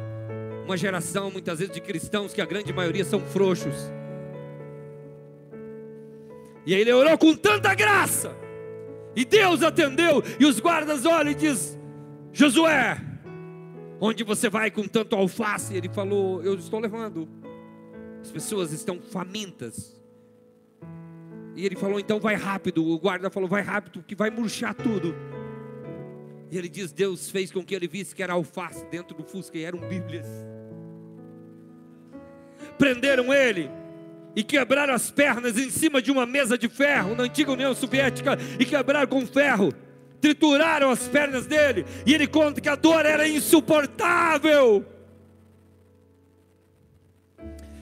[0.66, 3.74] Uma geração, muitas vezes, de cristãos que a grande maioria são frouxos.
[6.66, 8.36] E ele orou com tanta graça.
[9.14, 10.22] E Deus atendeu.
[10.38, 11.78] E os guardas olham e diz:
[12.32, 13.00] Josué,
[14.00, 15.74] onde você vai com tanto alface?
[15.74, 17.28] Ele falou: Eu estou levando.
[18.20, 19.96] As pessoas estão famintas.
[21.54, 22.84] E ele falou: então vai rápido.
[22.84, 25.14] O guarda falou: vai rápido, que vai murchar tudo.
[26.50, 29.56] E ele diz: Deus fez com que ele visse que era alface dentro do Fusca
[29.56, 30.26] e eram Bíblias.
[32.78, 33.70] Prenderam ele
[34.34, 38.38] e quebraram as pernas em cima de uma mesa de ferro na antiga União Soviética
[38.58, 39.72] e quebraram com ferro.
[40.20, 44.84] Trituraram as pernas dele e ele conta que a dor era insuportável.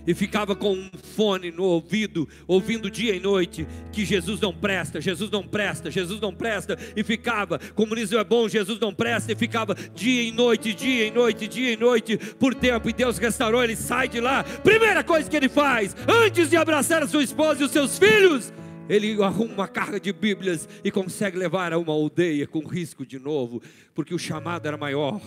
[0.06, 5.00] E ficava com um fone no ouvido, ouvindo dia e noite que Jesus não presta,
[5.00, 9.36] Jesus não presta, Jesus não presta, e ficava, comunismo é bom, Jesus não presta, e
[9.36, 13.62] ficava dia e noite, dia e noite, dia e noite, por tempo, e Deus restaurou,
[13.62, 14.44] ele sai de lá.
[14.44, 18.52] Primeira coisa que ele faz, antes de abraçar a sua esposa e os seus filhos,
[18.88, 23.18] ele arruma uma carga de Bíblias e consegue levar a uma aldeia com risco de
[23.18, 23.62] novo,
[23.94, 25.20] porque o chamado era maior.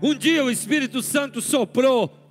[0.00, 2.22] Um dia o Espírito Santo soprou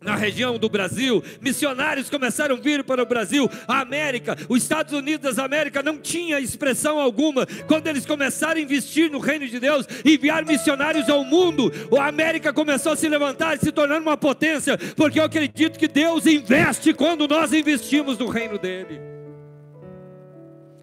[0.00, 4.92] na região do Brasil, missionários começaram a vir para o Brasil, a América, os Estados
[4.92, 7.44] Unidos da América não tinha expressão alguma.
[7.66, 12.52] Quando eles começaram a investir no reino de Deus, enviar missionários ao mundo, a América
[12.52, 17.26] começou a se levantar, se tornando uma potência, porque eu acredito que Deus investe quando
[17.26, 19.17] nós investimos no reino dele.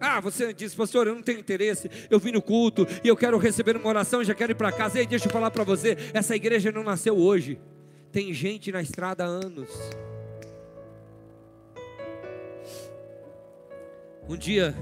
[0.00, 3.38] Ah, você diz, pastor, eu não tenho interesse, eu vim no culto e eu quero
[3.38, 4.98] receber uma oração, já quero ir para casa.
[4.98, 7.58] Ei, deixa eu falar para você, essa igreja não nasceu hoje.
[8.12, 9.70] Tem gente na estrada há anos.
[14.28, 14.74] Um dia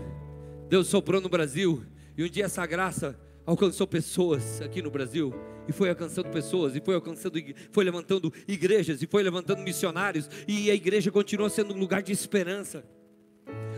[0.69, 1.85] Deus soprou no Brasil
[2.17, 5.35] e um dia essa graça alcançou pessoas aqui no Brasil
[5.69, 7.39] e foi alcançando pessoas, e foi alcançando,
[7.73, 12.13] foi levantando igrejas, e foi levantando missionários, e a igreja continua sendo um lugar de
[12.13, 12.85] esperança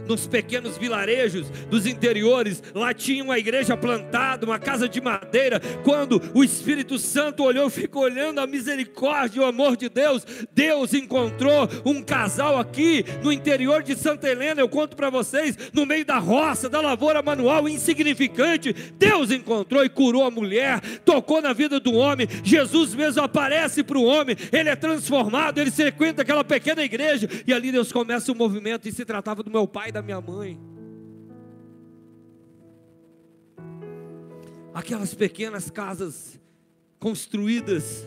[0.06, 5.60] nos pequenos vilarejos dos interiores, lá tinha uma igreja plantada, uma casa de madeira.
[5.84, 10.94] Quando o Espírito Santo olhou, ficou olhando a misericórdia e o amor de Deus, Deus
[10.94, 14.60] encontrou um casal aqui no interior de Santa Helena.
[14.60, 19.88] Eu conto para vocês, no meio da roça, da lavoura manual insignificante, Deus encontrou e
[19.88, 22.28] curou a mulher, tocou na vida do homem.
[22.42, 27.52] Jesus mesmo aparece para o homem, ele é transformado, ele frequenta aquela pequena igreja e
[27.52, 28.88] ali Deus começa o movimento.
[28.88, 30.60] E se tratava do meu pai da minha mãe.
[34.74, 36.38] Aquelas pequenas casas
[36.98, 38.06] construídas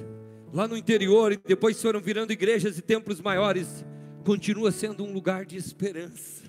[0.54, 3.84] lá no interior e depois foram virando igrejas e templos maiores,
[4.24, 6.44] continua sendo um lugar de esperança.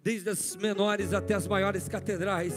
[0.00, 2.54] Desde as menores até as maiores catedrais,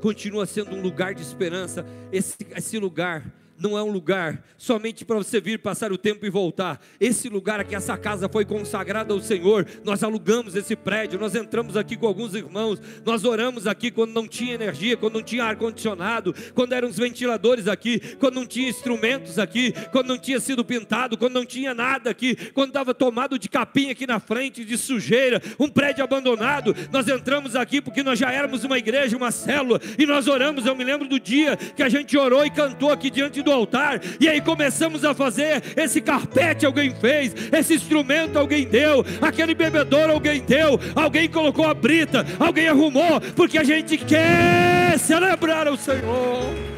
[0.00, 1.84] continua sendo um lugar de esperança.
[2.12, 6.30] Esse, esse lugar não é um lugar somente para você vir passar o tempo e
[6.30, 6.80] voltar.
[7.00, 9.66] Esse lugar aqui, essa casa foi consagrada ao Senhor.
[9.84, 14.26] Nós alugamos esse prédio, nós entramos aqui com alguns irmãos, nós oramos aqui quando não
[14.26, 18.68] tinha energia, quando não tinha ar condicionado, quando eram os ventiladores aqui, quando não tinha
[18.68, 23.38] instrumentos aqui, quando não tinha sido pintado, quando não tinha nada aqui, quando estava tomado
[23.38, 26.74] de capim aqui na frente, de sujeira, um prédio abandonado.
[26.92, 30.66] Nós entramos aqui porque nós já éramos uma igreja, uma célula, e nós oramos.
[30.66, 34.00] Eu me lembro do dia que a gente orou e cantou aqui diante do altar,
[34.20, 35.62] e aí começamos a fazer.
[35.76, 41.72] Esse carpete alguém fez, esse instrumento alguém deu, aquele bebedouro alguém deu, alguém colocou a
[41.72, 46.75] brita, alguém arrumou, porque a gente quer celebrar o Senhor.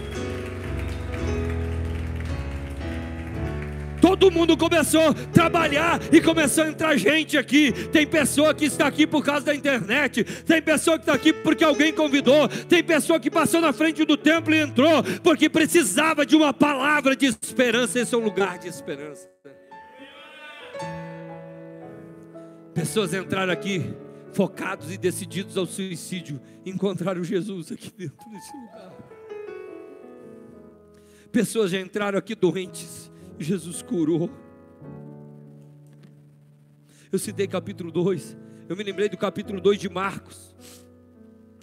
[4.01, 7.72] Todo mundo começou a trabalhar e começou a entrar gente aqui.
[7.88, 10.24] Tem pessoa que está aqui por causa da internet.
[10.24, 12.49] Tem pessoa que está aqui porque alguém convidou.
[12.49, 17.16] Tem pessoa que passou na frente do templo e entrou porque precisava de uma palavra
[17.16, 18.01] de esperança.
[18.01, 19.28] Esse é um lugar de esperança.
[22.74, 23.92] Pessoas entraram aqui
[24.32, 28.92] focados e decididos ao suicídio, encontraram Jesus aqui dentro desse lugar.
[31.32, 33.08] Pessoas já entraram aqui doentes,
[33.39, 34.30] Jesus curou.
[37.11, 38.36] Eu citei capítulo 2,
[38.68, 40.55] eu me lembrei do capítulo 2 de Marcos,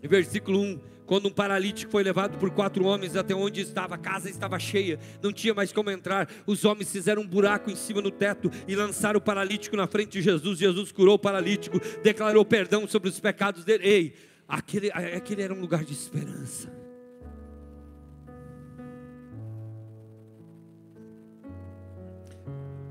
[0.01, 4.29] versículo 1 quando um paralítico foi levado por quatro homens até onde estava, a casa
[4.29, 6.27] estava cheia, não tinha mais como entrar.
[6.45, 10.13] Os homens fizeram um buraco em cima no teto e lançaram o paralítico na frente
[10.13, 10.59] de Jesus.
[10.59, 13.87] Jesus curou o paralítico, declarou perdão sobre os pecados dele.
[13.87, 14.13] Ei,
[14.47, 16.74] aquele, aquele era um lugar de esperança.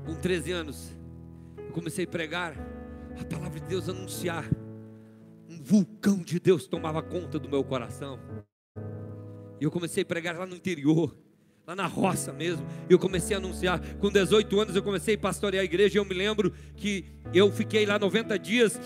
[0.05, 0.91] Com 13 anos,
[1.57, 2.55] eu comecei a pregar
[3.19, 4.45] a palavra de Deus, anunciar
[5.65, 8.19] vulcão de Deus tomava conta do meu coração.
[9.59, 11.17] E eu comecei a pregar lá no interior,
[11.65, 12.63] lá na roça mesmo.
[12.87, 13.81] E eu comecei a anunciar.
[13.95, 15.97] Com 18 anos eu comecei a pastorear a igreja.
[15.97, 18.79] Eu me lembro que eu fiquei lá 90 dias.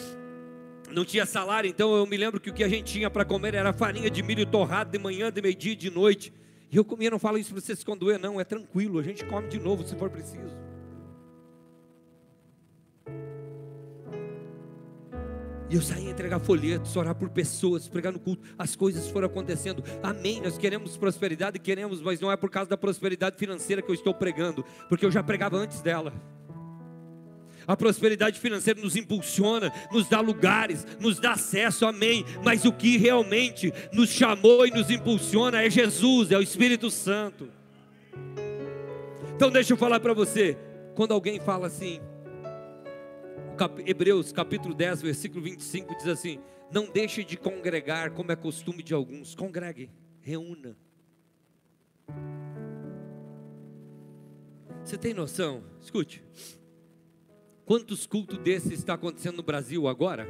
[0.89, 3.53] Não tinha salário, então eu me lembro que o que a gente tinha para comer
[3.53, 6.33] era farinha de milho torrado de manhã, de meio-dia e de noite.
[6.71, 9.23] E eu comia, não falo isso para vocês quando doer, não, é tranquilo, a gente
[9.25, 10.68] come de novo se for preciso.
[15.69, 18.41] E eu saí a entregar folhetos, orar por pessoas, pregar no culto.
[18.57, 19.83] As coisas foram acontecendo.
[20.01, 20.41] Amém.
[20.41, 24.13] Nós queremos prosperidade, queremos, mas não é por causa da prosperidade financeira que eu estou
[24.13, 26.11] pregando, porque eu já pregava antes dela.
[27.67, 32.25] A prosperidade financeira nos impulsiona, nos dá lugares, nos dá acesso, amém.
[32.43, 37.47] Mas o que realmente nos chamou e nos impulsiona é Jesus, é o Espírito Santo.
[39.35, 40.57] Então deixa eu falar para você,
[40.95, 42.01] quando alguém fala assim,
[43.59, 46.39] cap, Hebreus capítulo 10, versículo 25 diz assim:
[46.71, 49.35] Não deixe de congregar, como é costume de alguns.
[49.35, 49.91] Congregue,
[50.21, 50.77] reúna.
[54.81, 55.61] Você tem noção?
[55.81, 56.23] Escute.
[57.65, 60.25] Quantos cultos desses está acontecendo no Brasil agora?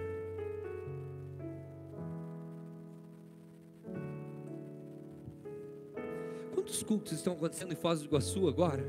[6.55, 8.83] Quantos cultos estão acontecendo em Foz do Iguaçu agora?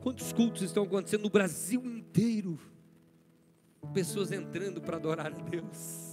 [0.00, 2.56] Quantos cultos estão acontecendo no Brasil inteiro?
[3.92, 6.06] Pessoas entrando para adorar a Deus.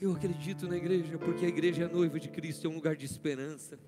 [0.00, 3.06] Eu acredito na igreja, porque a igreja é noiva de Cristo, é um lugar de
[3.06, 3.78] esperança.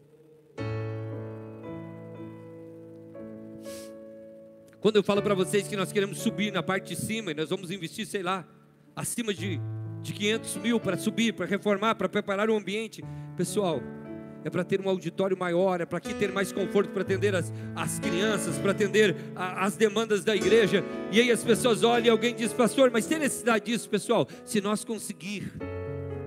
[4.80, 7.51] Quando eu falo para vocês que nós queremos subir na parte de cima, e nós
[7.51, 8.49] vamos investir, sei lá,
[8.94, 9.61] acima de,
[10.01, 13.05] de 500 mil para subir, para reformar, para preparar o ambiente,
[13.36, 13.82] pessoal,
[14.47, 17.53] é para ter um auditório maior, é para aqui ter mais conforto para atender as,
[17.74, 20.84] as crianças, para atender a, as demandas da igreja.
[21.11, 24.28] E aí as pessoas olham e alguém diz, pastor, mas tem necessidade disso, pessoal?
[24.44, 25.53] Se nós conseguir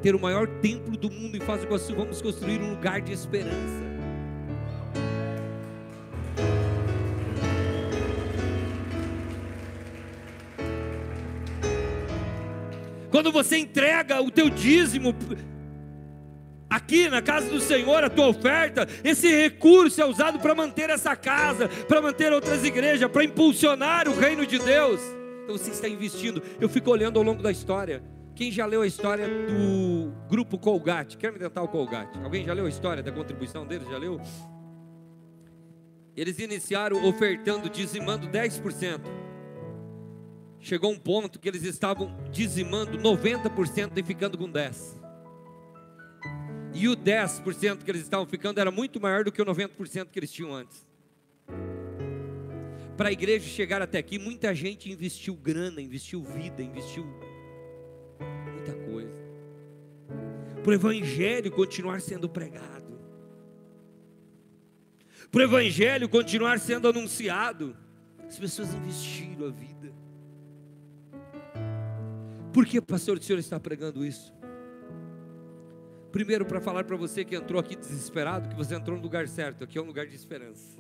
[0.02, 3.14] ter o maior templo do mundo em Foz do Iguaçu, vamos construir um lugar de
[3.14, 3.88] esperança.
[13.10, 15.16] Quando você entrega o teu dízimo
[16.90, 21.16] aqui na casa do Senhor, a tua oferta, esse recurso é usado para manter essa
[21.16, 25.00] casa, para manter outras igrejas, para impulsionar o reino de Deus.
[25.44, 26.42] Então você está investindo.
[26.60, 28.02] Eu fico olhando ao longo da história.
[28.36, 31.16] Quem já leu a história do grupo Colgate?
[31.16, 32.18] Quer me tentar o Colgate?
[32.24, 33.88] Alguém já leu a história da contribuição deles?
[33.88, 34.20] Já leu?
[36.16, 39.02] Eles iniciaram ofertando, dizimando 10%.
[40.60, 44.99] Chegou um ponto que eles estavam dizimando 90% e ficando com 10%
[46.74, 50.20] e o 10% que eles estavam ficando era muito maior do que o 90% que
[50.20, 50.88] eles tinham antes.
[52.96, 57.06] Para a igreja chegar até aqui, muita gente investiu grana, investiu vida, investiu
[58.54, 59.24] muita coisa.
[60.62, 63.00] Para o evangelho continuar sendo pregado,
[65.32, 67.78] para o evangelho continuar sendo anunciado,
[68.28, 69.94] as pessoas investiram a vida.
[72.52, 74.34] Por que, pastor, o senhor está pregando isso?
[76.12, 79.64] Primeiro, para falar para você que entrou aqui desesperado, que você entrou no lugar certo.
[79.64, 80.80] Aqui é um lugar de esperança.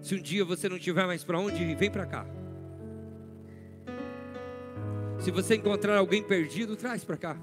[0.00, 2.26] Se um dia você não tiver mais para onde ir, vem para cá.
[5.20, 7.36] Se você encontrar alguém perdido, traz para cá.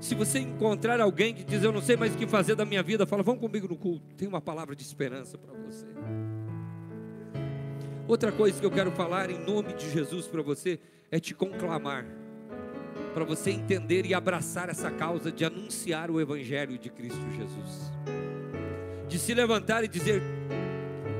[0.00, 2.82] Se você encontrar alguém que diz eu não sei mais o que fazer da minha
[2.82, 4.14] vida, fala, vamos comigo no culto.
[4.16, 5.86] Tem uma palavra de esperança para você.
[8.08, 10.80] Outra coisa que eu quero falar em nome de Jesus para você
[11.10, 12.04] é te conclamar
[13.08, 17.92] para você entender e abraçar essa causa de anunciar o Evangelho de Cristo Jesus.
[19.08, 20.22] De se levantar e dizer: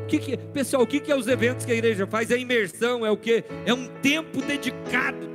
[0.08, 2.30] que que, pessoal, o que, que é os eventos que a igreja faz?
[2.30, 3.44] É imersão, é o que?
[3.66, 5.28] É um tempo dedicado.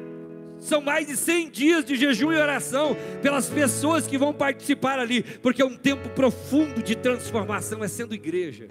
[0.59, 5.21] São mais de 100 dias de jejum e oração pelas pessoas que vão participar ali,
[5.41, 8.67] porque é um tempo profundo de transformação, é sendo igreja.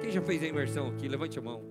[0.00, 1.08] Quem já fez a imersão aqui?
[1.08, 1.62] Levante a mão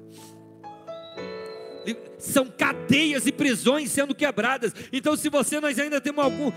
[2.17, 4.73] são cadeias e prisões sendo quebradas.
[4.91, 6.51] Então, se você, nós ainda temos algum,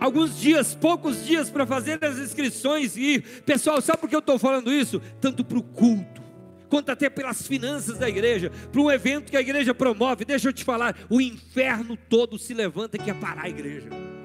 [0.00, 2.96] alguns dias, poucos dias para fazer as inscrições.
[2.96, 5.00] E, pessoal, sabe por que eu estou falando isso?
[5.20, 6.22] Tanto para o culto,
[6.68, 10.24] quanto até pelas finanças da igreja, para um evento que a igreja promove.
[10.24, 14.15] Deixa eu te falar: o inferno todo se levanta e quer parar a igreja.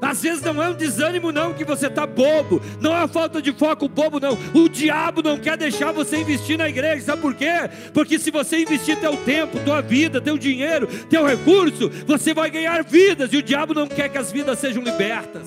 [0.00, 3.52] Às vezes não é um desânimo, não, que você está bobo, não é falta de
[3.52, 4.36] foco bobo, não.
[4.54, 7.52] O diabo não quer deixar você investir na igreja, sabe por quê?
[7.92, 12.82] Porque se você investir teu tempo, tua vida, teu dinheiro, teu recurso, você vai ganhar
[12.84, 15.46] vidas, e o diabo não quer que as vidas sejam libertas.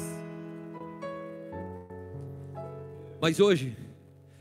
[3.22, 3.78] Mas hoje,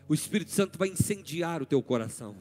[0.09, 2.35] o Espírito Santo vai incendiar o teu coração.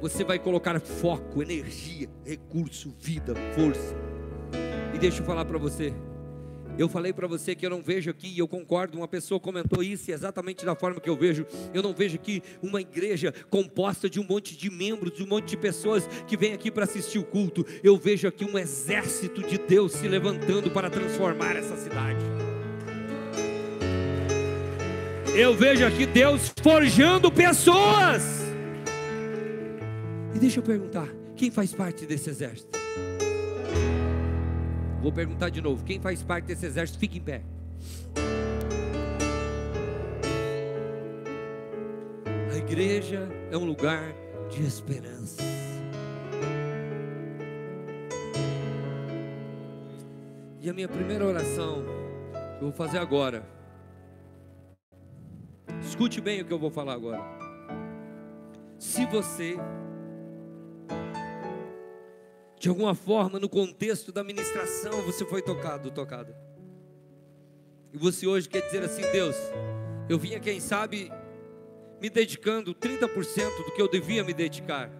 [0.00, 3.96] Você vai colocar foco, energia, recurso, vida, força.
[4.94, 5.92] E deixa eu falar para você.
[6.78, 9.82] Eu falei para você que eu não vejo aqui, e eu concordo, uma pessoa comentou
[9.82, 11.44] isso, e exatamente da forma que eu vejo.
[11.74, 15.48] Eu não vejo aqui uma igreja composta de um monte de membros, de um monte
[15.48, 17.66] de pessoas que vêm aqui para assistir o culto.
[17.82, 22.24] Eu vejo aqui um exército de Deus se levantando para transformar essa cidade.
[25.34, 28.47] Eu vejo aqui Deus forjando pessoas
[30.34, 32.78] e deixa eu perguntar: quem faz parte desse exército?
[35.00, 36.98] Vou perguntar de novo: quem faz parte desse exército?
[36.98, 37.42] Fique em pé.
[42.52, 44.12] A igreja é um lugar
[44.50, 45.42] de esperança.
[50.60, 51.84] E a minha primeira oração,
[52.58, 53.46] que eu vou fazer agora.
[55.80, 57.22] Escute bem o que eu vou falar agora.
[58.78, 59.56] Se você
[62.58, 66.36] de alguma forma, no contexto da ministração, você foi tocado, tocada.
[67.92, 69.36] E você hoje quer dizer assim: Deus,
[70.08, 71.10] eu vinha, quem sabe,
[72.00, 74.90] me dedicando 30% do que eu devia me dedicar.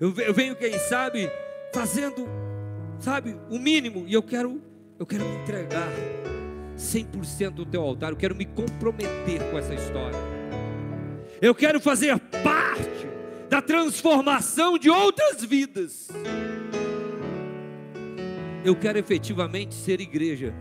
[0.00, 1.30] Eu venho, quem sabe,
[1.72, 2.26] fazendo,
[2.98, 4.60] sabe, o mínimo, e eu quero,
[4.98, 5.88] eu quero me entregar
[6.76, 10.18] 100% do teu altar, eu quero me comprometer com essa história.
[11.40, 13.06] Eu quero fazer parte
[13.48, 16.08] da transformação de outras vidas.
[18.64, 20.54] Eu quero efetivamente ser igreja.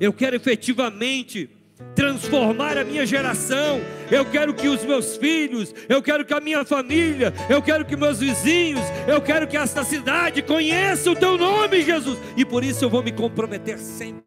[0.00, 1.48] Eu quero efetivamente
[1.94, 3.80] transformar a minha geração.
[4.10, 7.96] Eu quero que os meus filhos, eu quero que a minha família, eu quero que
[7.96, 12.18] meus vizinhos, eu quero que esta cidade conheça o teu nome, Jesus.
[12.36, 14.22] E por isso eu vou me comprometer 100%.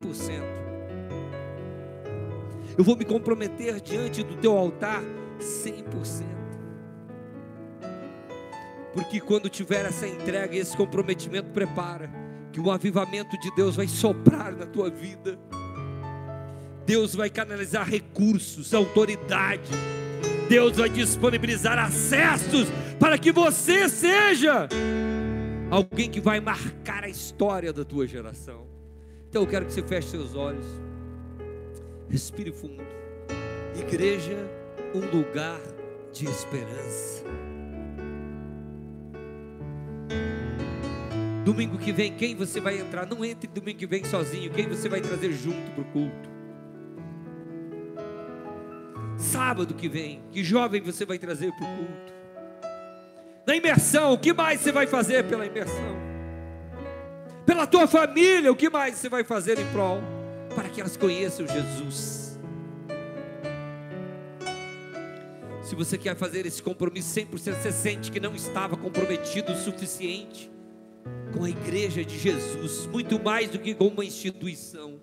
[2.77, 5.01] Eu vou me comprometer diante do teu altar
[5.39, 6.44] 100%.
[8.95, 12.09] Porque quando tiver essa entrega esse comprometimento, prepara,
[12.53, 15.37] que o avivamento de Deus vai soprar na tua vida.
[16.85, 19.69] Deus vai canalizar recursos, autoridade.
[20.47, 24.69] Deus vai disponibilizar acessos para que você seja
[25.69, 28.65] alguém que vai marcar a história da tua geração.
[29.27, 30.65] Então eu quero que você feche seus olhos,
[32.09, 32.81] respire fundo.
[33.77, 34.49] Igreja,
[34.93, 35.59] um lugar
[36.13, 37.25] de esperança.
[41.45, 43.05] Domingo que vem, quem você vai entrar?
[43.05, 44.51] Não entre domingo que vem sozinho.
[44.51, 46.29] Quem você vai trazer junto para o culto?
[49.15, 52.13] Sábado que vem, que jovem você vai trazer para o culto?
[53.45, 55.95] Na imersão, o que mais você vai fazer pela imersão?
[57.45, 60.01] Pela tua família, o que mais você vai fazer em prol?
[60.55, 62.39] Para que elas conheçam Jesus.
[65.61, 70.54] Se você quer fazer esse compromisso 100%, você sente que não estava comprometido o suficiente
[71.35, 74.99] com a igreja de Jesus, muito mais do que com uma instituição.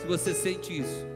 [0.00, 1.06] Se você sente isso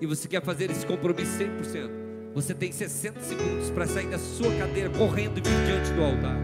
[0.00, 1.90] e você quer fazer esse compromisso 100%,
[2.34, 6.38] você tem 60 segundos para sair da sua cadeira correndo e vir diante do altar.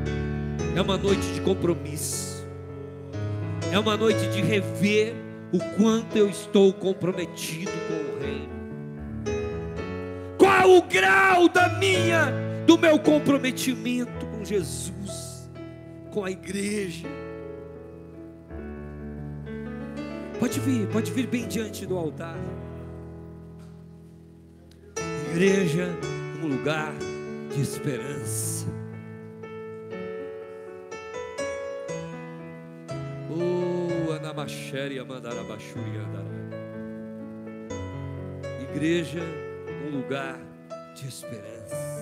[0.74, 2.44] É uma noite de compromisso.
[3.70, 5.14] É uma noite de rever
[5.52, 8.48] o quanto eu estou comprometido com o reino.
[10.36, 12.32] Qual o grau da minha
[12.66, 15.23] do meu comprometimento com Jesus?
[16.14, 17.08] Com a igreja.
[20.38, 22.38] Pode vir, pode vir bem diante do altar.
[25.32, 25.88] Igreja,
[26.40, 26.94] um lugar
[27.52, 28.66] de esperança.
[33.28, 35.98] Oh, Anamachéria Mandarabachuri
[38.70, 39.20] Igreja,
[39.84, 40.38] um lugar
[40.94, 41.93] de esperança.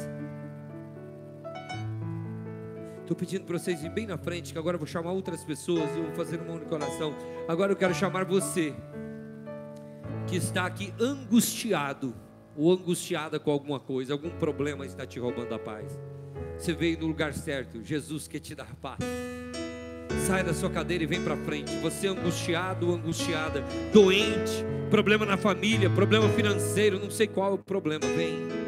[3.02, 5.90] Estou pedindo para vocês ir bem na frente, que agora eu vou chamar outras pessoas
[5.96, 7.14] e vou fazer uma única oração.
[7.48, 8.72] Agora eu quero chamar você,
[10.26, 12.14] que está aqui angustiado,
[12.56, 16.00] ou angustiada com alguma coisa, algum problema está te roubando a paz.
[16.56, 19.00] Você veio no lugar certo, Jesus quer te dar paz.
[20.26, 21.74] Sai da sua cadeira e vem para frente.
[21.78, 27.58] Você angustiado ou angustiada, doente, problema na família, problema financeiro, não sei qual é o
[27.58, 28.61] problema, vem.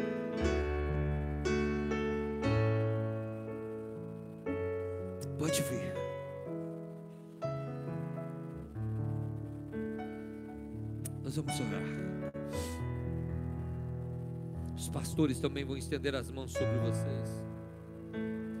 [15.15, 17.43] Pastores também vão estender as mãos sobre vocês.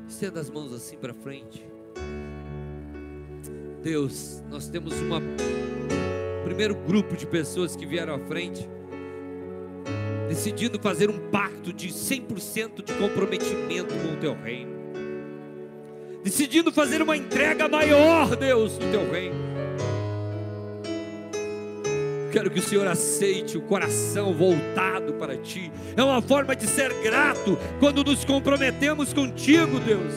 [0.07, 1.61] Estenda as mãos assim para frente.
[3.83, 5.21] Deus, nós temos uma
[6.45, 8.69] primeiro grupo de pessoas que vieram à frente,
[10.29, 14.71] decidindo fazer um pacto de 100% de comprometimento com o teu reino.
[16.23, 19.54] Decidindo fazer uma entrega maior, Deus, do teu reino
[22.35, 25.71] quero que o Senhor aceite o coração voltado para Ti.
[25.95, 30.13] É uma forma de ser grato quando nos comprometemos contigo, Deus.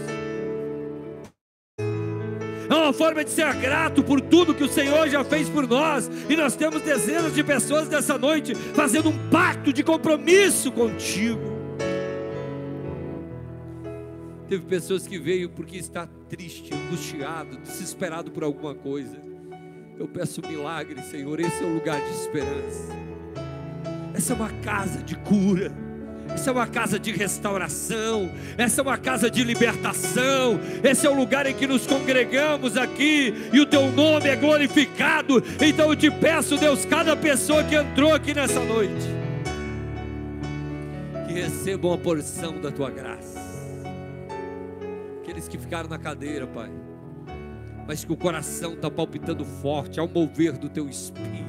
[2.69, 6.11] É uma forma de ser grato por tudo que o Senhor já fez por nós.
[6.29, 11.57] E nós temos dezenas de pessoas nessa noite fazendo um pacto de compromisso contigo.
[14.49, 19.28] Teve pessoas que veio porque está triste, angustiado, desesperado por alguma coisa.
[19.99, 21.41] Eu peço milagre, Senhor.
[21.41, 22.93] Esse é o lugar de esperança.
[24.15, 25.73] Essa é uma casa de cura.
[26.29, 31.15] Essa é uma casa de restauração, essa é uma casa de libertação, esse é o
[31.15, 35.43] lugar em que nos congregamos aqui e o teu nome é glorificado.
[35.59, 39.07] Então eu te peço, Deus, cada pessoa que entrou aqui nessa noite,
[41.27, 43.41] que recebam a porção da tua graça.
[45.23, 46.71] Aqueles que ficaram na cadeira, Pai
[47.89, 51.49] mas que o coração está palpitando forte ao mover do teu espírito.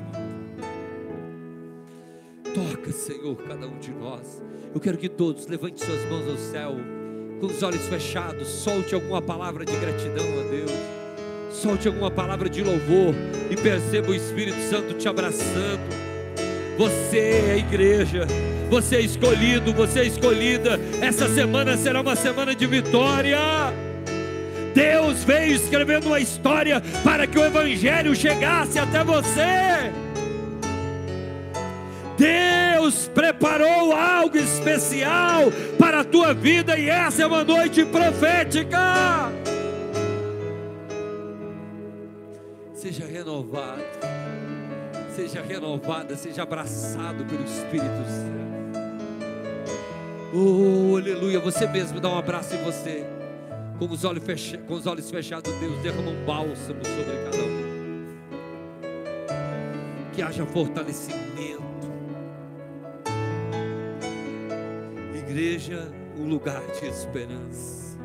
[2.56, 4.42] Toca, Senhor, cada um de nós.
[4.74, 6.78] Eu quero que todos levante suas mãos ao céu,
[7.42, 10.72] com os olhos fechados, solte alguma palavra de gratidão a Deus.
[11.52, 13.14] Solte alguma palavra de louvor
[13.52, 15.90] e perceba o Espírito Santo te abraçando.
[16.78, 18.26] Você é a igreja,
[18.70, 20.80] você é escolhido, você é escolhida.
[21.02, 23.89] Essa semana será uma semana de vitória.
[24.74, 29.92] Deus veio escrevendo uma história para que o Evangelho chegasse até você.
[32.18, 39.32] Deus preparou algo especial para a tua vida e essa é uma noite profética.
[42.74, 43.84] Seja renovado,
[45.16, 48.40] seja renovada, seja abraçado pelo Espírito Santo.
[50.34, 51.40] Oh, aleluia.
[51.40, 53.19] Você mesmo dá um abraço em você
[53.80, 57.60] com os olhos, fechados, com os olhos fechados, Deus derrama um bálsamo sobre cada um.
[60.12, 61.64] Que haja fortalecimento.
[65.16, 67.98] Igreja, um lugar de esperança.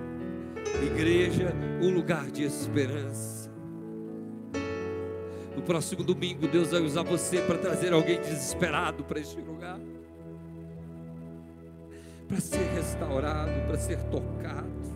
[0.80, 1.52] Igreja,
[1.82, 3.50] um lugar de esperança.
[5.56, 9.80] No próximo domingo, Deus vai usar você para trazer alguém desesperado para este lugar.
[12.28, 14.93] Para ser restaurado, para ser tocado.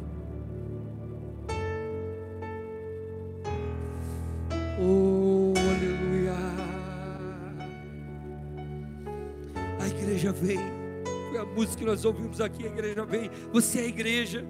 [4.81, 6.35] Oh, aleluia.
[9.81, 10.59] A igreja vem.
[11.31, 12.65] Foi a música que nós ouvimos aqui.
[12.65, 13.31] A igreja vem.
[13.53, 14.45] Você é a igreja.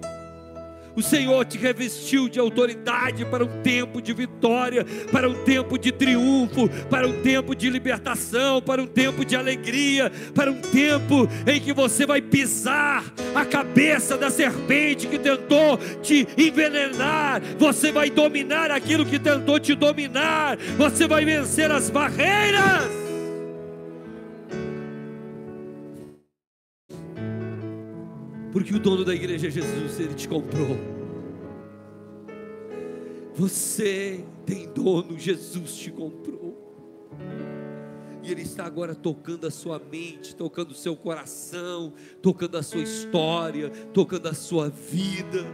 [0.99, 5.93] O Senhor te revestiu de autoridade para um tempo de vitória, para um tempo de
[5.93, 11.57] triunfo, para um tempo de libertação, para um tempo de alegria, para um tempo em
[11.61, 18.69] que você vai pisar a cabeça da serpente que tentou te envenenar, você vai dominar
[18.69, 22.98] aquilo que tentou te dominar, você vai vencer as barreiras.
[28.59, 30.77] Porque o dono da igreja é Jesus, ele te comprou.
[33.33, 37.07] Você tem dono, Jesus te comprou.
[38.21, 42.81] E Ele está agora tocando a sua mente, tocando o seu coração, tocando a sua
[42.81, 45.45] história, tocando a sua vida,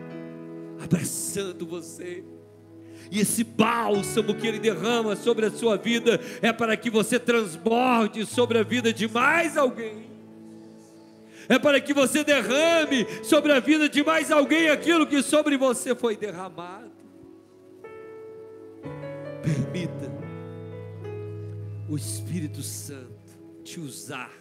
[0.83, 2.23] abraçando você.
[3.11, 8.25] E esse bálsamo que Ele derrama sobre a sua vida é para que você transborde
[8.25, 10.14] sobre a vida de mais alguém
[11.47, 15.95] é para que você derrame sobre a vida de mais alguém aquilo que sobre você
[15.95, 16.91] foi derramado.
[19.41, 20.11] Permita
[21.89, 23.13] o Espírito Santo
[23.63, 24.33] te usar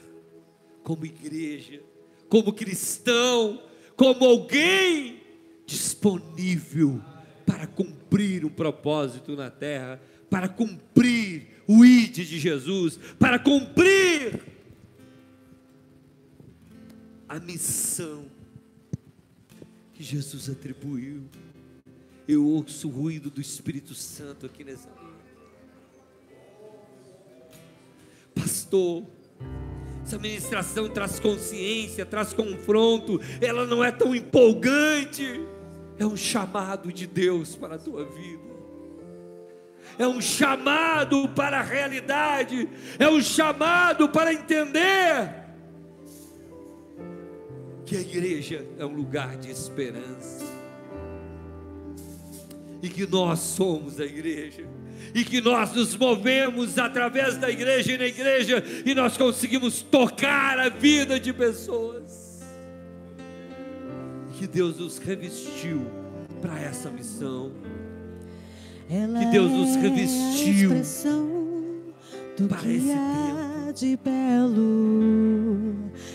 [0.83, 1.81] como igreja,
[2.29, 3.63] como cristão,
[3.97, 5.23] como alguém
[5.67, 7.01] disponível
[7.47, 10.01] para cumprir o propósito na terra,
[10.31, 14.41] para cumprir o ID de Jesus, para cumprir
[17.35, 18.27] a missão
[19.93, 21.25] que Jesus atribuiu.
[22.29, 24.89] Eu ouço o ruído do Espírito Santo aqui nessa
[28.33, 29.05] Pastor,
[30.05, 35.41] essa ministração traz consciência, traz confronto, ela não é tão empolgante.
[35.99, 38.43] É um chamado de Deus para a tua vida.
[39.99, 42.69] É um chamado para a realidade,
[42.99, 45.44] é um chamado para entender
[47.95, 50.45] que a igreja é um lugar de esperança
[52.83, 54.67] e que nós somos a igreja
[55.15, 60.59] e que nós nos movemos através da igreja e na igreja e nós conseguimos tocar
[60.59, 62.43] a vida de pessoas.
[64.37, 65.87] Que Deus nos revestiu
[66.43, 67.53] para essa missão.
[68.91, 70.83] Ela que Deus nos revestiu é
[72.37, 75.75] do para esse há de belo.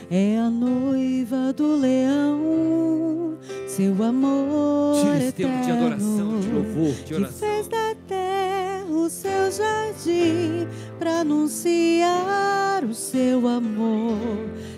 [0.09, 3.37] É a noiva do leão,
[3.67, 7.49] seu amor Tira esse tempo de adoração, de louvor, de que oração.
[7.49, 14.17] fez da terra o seu jardim para anunciar o seu amor.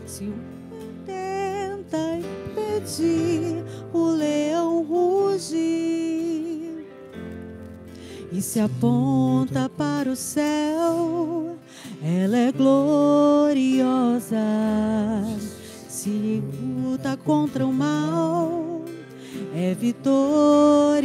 [0.07, 0.33] Se o
[1.05, 3.63] tenta impedir,
[3.93, 5.51] o leão ruge
[8.31, 11.50] e se aponta para o céu.
[12.03, 14.35] Ela é gloriosa,
[15.87, 16.41] se
[16.83, 18.81] luta contra o mal,
[19.55, 21.01] é vitoriosa.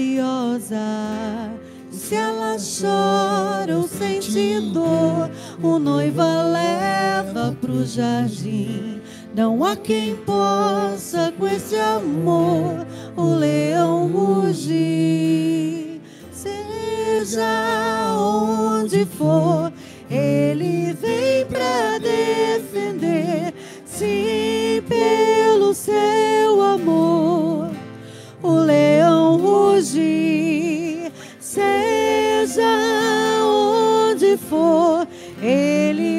[1.91, 5.31] Se ela chora ou sente dor,
[5.63, 9.03] o noivo a leva pro jardim.
[9.35, 16.01] Não há quem possa com esse amor o leão rugir.
[16.33, 19.71] Seja onde for,
[20.11, 23.55] ele vem pra defender.
[23.85, 27.71] Sim, pelo seu amor,
[28.43, 31.13] o leão rugir.
[31.41, 32.63] Seja
[33.43, 35.07] onde for,
[35.43, 36.16] ele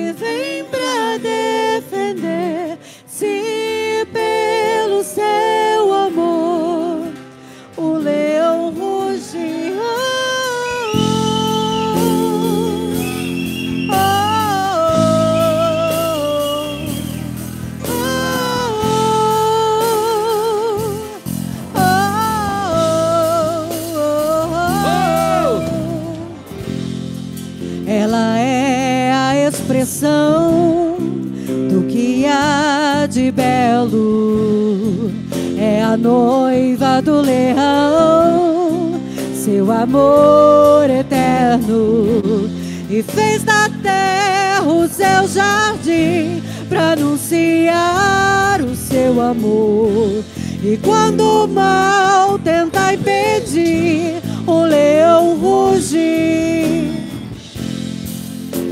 [33.37, 35.11] belo.
[35.57, 38.99] É a noiva do leão,
[39.33, 42.49] seu amor eterno.
[42.89, 50.23] E fez da terra o seu jardim para anunciar o seu amor.
[50.63, 54.15] E quando o mal tenta impedir,
[54.47, 56.87] o leão ruge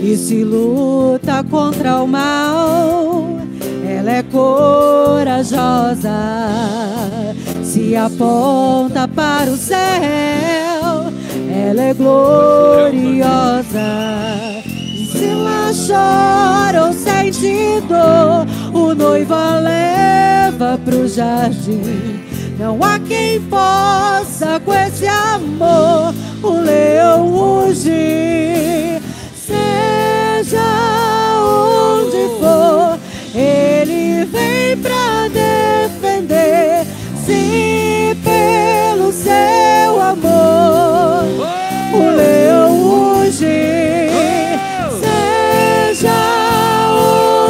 [0.01, 3.14] e se luta contra o mal.
[4.05, 6.11] Ela é corajosa,
[7.63, 11.11] se aponta para o céu.
[11.49, 12.93] Ela é gloriosa.
[14.63, 18.45] E se ela chora ou sente dor,
[18.79, 22.21] o noivo a leva pro jardim.
[22.59, 28.94] Não há quem possa com esse amor o leão rugir.
[34.77, 36.85] Pra defender.
[37.25, 41.25] Sim, pelo seu amor,
[41.93, 44.11] o leão rugir.
[44.99, 46.13] Seja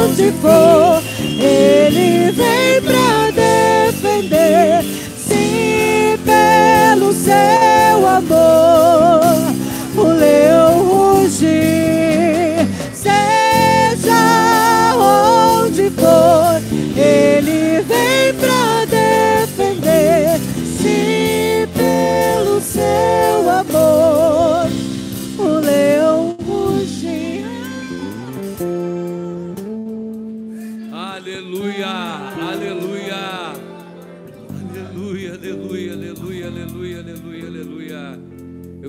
[0.02, 1.02] onde for,
[1.38, 4.84] ele vem pra defender.
[5.18, 8.35] Sim, pelo aleluia,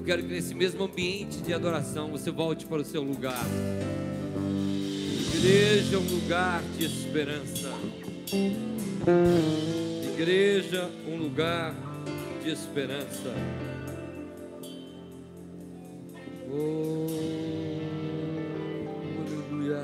[0.07, 3.45] quero que nesse mesmo ambiente de adoração você volte para o seu lugar.
[5.35, 7.69] Igreja é um lugar de esperança.
[10.13, 11.75] Igreja, um lugar
[12.41, 13.33] de esperança.
[16.49, 17.07] Oh,
[19.27, 19.83] aleluia.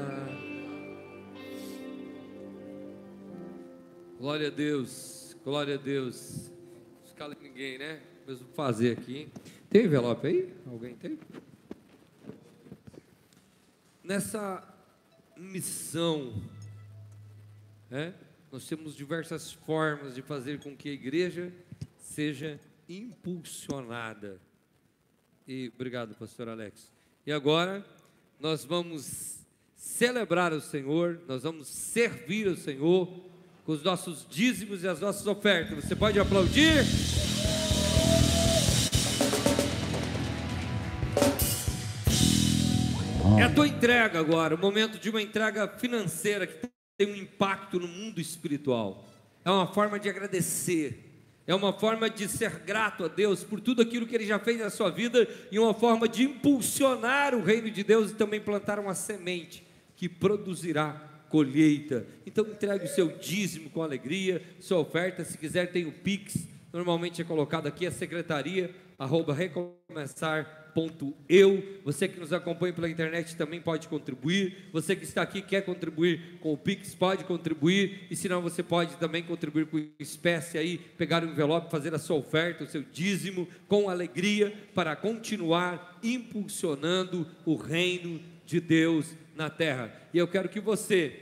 [4.17, 6.49] Glória a Deus, glória a Deus.
[7.01, 7.99] Não escala ninguém, né?
[8.26, 9.28] Mas vou fazer aqui.
[9.74, 10.53] Tem envelope aí?
[10.67, 11.17] Alguém tem?
[14.03, 14.63] Nessa
[15.36, 16.43] missão,
[17.89, 18.13] né?
[18.51, 21.51] nós temos diversas formas de fazer com que a igreja
[21.97, 24.39] seja impulsionada.
[25.47, 26.91] E obrigado, pastor Alex.
[27.26, 27.84] E agora
[28.39, 29.39] nós vamos
[29.76, 33.07] celebrar o Senhor, nós vamos servir o Senhor
[33.65, 35.84] com os nossos dízimos e as nossas ofertas.
[35.84, 36.84] Você pode aplaudir?
[43.39, 46.67] É a tua entrega agora, o momento de uma entrega financeira que
[46.97, 49.05] tem um impacto no mundo espiritual.
[49.43, 51.11] É uma forma de agradecer,
[51.45, 54.59] é uma forma de ser grato a Deus por tudo aquilo que Ele já fez
[54.59, 58.79] na sua vida e uma forma de impulsionar o reino de Deus e também plantar
[58.79, 59.65] uma semente
[59.95, 62.05] que produzirá colheita.
[62.25, 65.25] Então entregue o seu dízimo com alegria, sua oferta.
[65.25, 68.73] Se quiser, tem o Pix, normalmente é colocado aqui a secretaria,
[69.03, 70.63] arroba recomeçar
[71.29, 71.81] eu.
[71.83, 74.69] Você que nos acompanha pela internet também pode contribuir.
[74.71, 78.07] Você que está aqui quer contribuir com o Pix, pode contribuir.
[78.09, 81.99] E se não, você pode também contribuir com espécie aí, pegar o envelope, fazer a
[81.99, 89.49] sua oferta, o seu dízimo, com alegria, para continuar impulsionando o reino de Deus na
[89.49, 89.93] terra.
[90.13, 91.19] E eu quero que você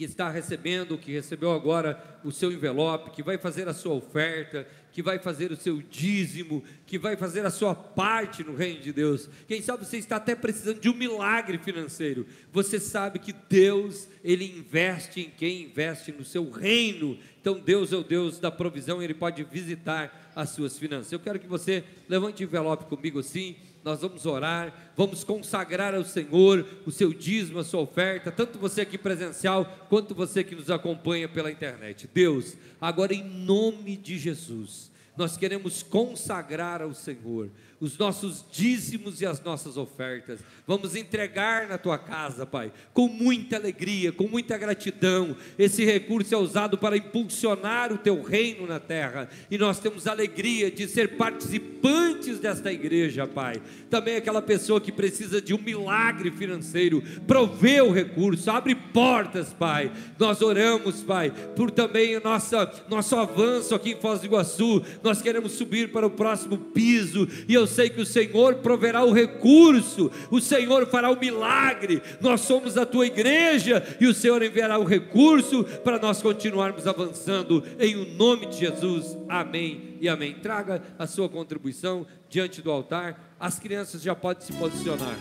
[0.00, 4.66] que está recebendo, que recebeu agora o seu envelope, que vai fazer a sua oferta,
[4.92, 8.92] que vai fazer o seu dízimo, que vai fazer a sua parte no reino de
[8.92, 9.28] Deus.
[9.46, 12.26] Quem sabe você está até precisando de um milagre financeiro.
[12.52, 17.18] Você sabe que Deus, ele investe em quem investe no seu reino.
[17.40, 21.12] Então Deus é o Deus da provisão, ele pode visitar as suas finanças.
[21.12, 26.04] Eu quero que você levante o envelope comigo assim nós vamos orar, vamos consagrar ao
[26.04, 30.70] Senhor o seu dízimo, a sua oferta, tanto você aqui presencial, quanto você que nos
[30.70, 32.08] acompanha pela internet.
[32.12, 37.50] Deus, agora em nome de Jesus, nós queremos consagrar ao Senhor
[37.80, 40.40] os nossos dízimos e as nossas ofertas.
[40.66, 45.34] Vamos entregar na tua casa, Pai, com muita alegria, com muita gratidão.
[45.58, 50.70] Esse recurso é usado para impulsionar o teu reino na terra, e nós temos alegria
[50.70, 53.60] de ser participantes desta igreja, Pai.
[53.88, 59.90] Também aquela pessoa que precisa de um milagre financeiro, provê o recurso, abre portas, Pai.
[60.18, 64.82] Nós oramos, Pai, por também o nossa, nosso avanço aqui em Foz do Iguaçu.
[65.02, 69.12] Nós queremos subir para o próximo piso, e eu sei que o Senhor proverá o
[69.12, 72.02] recurso, o Senhor fará o milagre.
[72.20, 77.64] Nós somos a tua igreja e o Senhor enviará o recurso para nós continuarmos avançando
[77.78, 79.16] em o nome de Jesus.
[79.28, 80.34] Amém e amém.
[80.34, 83.34] Traga a sua contribuição diante do altar.
[83.38, 85.16] As crianças já podem se posicionar.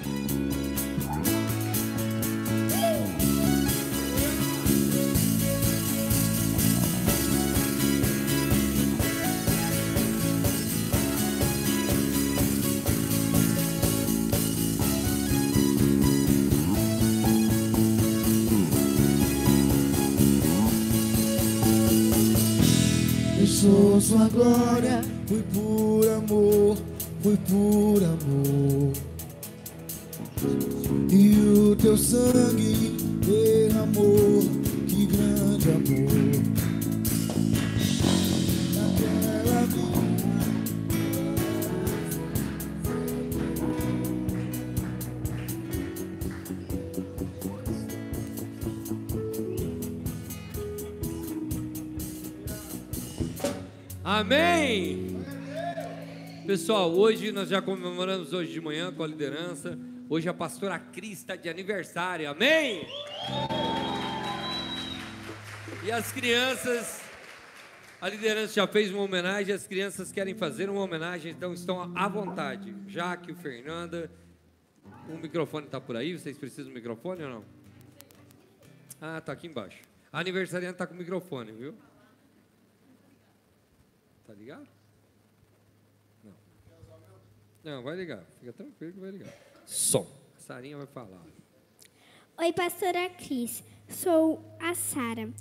[23.60, 25.02] Sou sua glória.
[25.28, 26.78] Fui por amor,
[27.22, 28.94] fui por amor.
[31.12, 34.42] E o teu sangue derramou,
[34.88, 36.69] que grande amor.
[54.12, 55.24] Amém.
[56.48, 59.78] Pessoal, hoje nós já comemoramos hoje de manhã com a liderança.
[60.10, 62.28] Hoje a pastora Cris está de aniversário.
[62.28, 62.88] Amém.
[65.86, 67.04] E as crianças,
[68.02, 72.08] a liderança já fez uma homenagem, as crianças querem fazer uma homenagem, então estão à
[72.08, 72.76] vontade.
[72.88, 74.10] Jaque, Fernanda,
[75.08, 77.46] o microfone está por aí, vocês precisam do microfone ou não?
[79.00, 79.84] Ah, está aqui embaixo.
[80.12, 81.76] A aniversariante está com o microfone, viu?
[84.30, 84.68] Tá ligado?
[86.24, 86.34] Não.
[87.64, 88.24] Não, vai ligar.
[88.40, 89.34] Fica tranquilo que vai ligar.
[89.66, 90.06] Som.
[90.38, 91.26] A Sarinha vai falar.
[92.38, 93.64] Oi, pastora Cris.
[93.90, 95.34] Sou a Sara.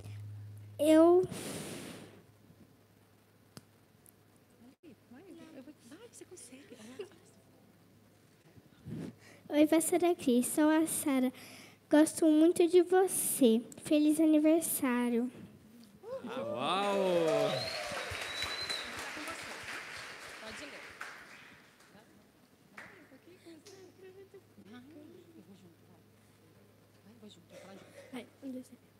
[0.78, 1.28] Eu
[9.51, 11.30] Oi, pastora Cris, sou a Sara.
[11.91, 13.61] Gosto muito de você.
[13.84, 15.30] Feliz aniversário.
[16.24, 17.88] Uau!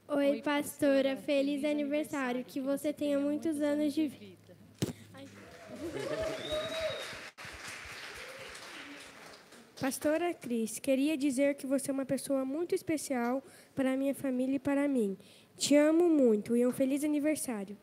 [0.09, 2.45] Oi, pastora, feliz aniversário.
[2.45, 4.57] Que você tenha muitos anos de vida.
[9.81, 13.43] Pastora Cris, queria dizer que você é uma pessoa muito especial
[13.75, 15.17] para a minha família e para mim.
[15.57, 17.77] Te amo muito e um feliz aniversário.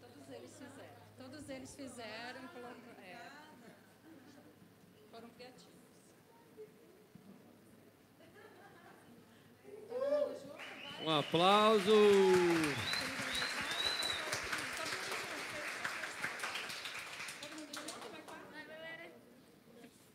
[0.00, 1.06] Todos eles fizeram.
[1.16, 2.48] Todos eles fizeram.
[2.48, 3.18] colocou- é.
[5.10, 5.72] Foram criativos.
[11.04, 11.92] Um aplauso.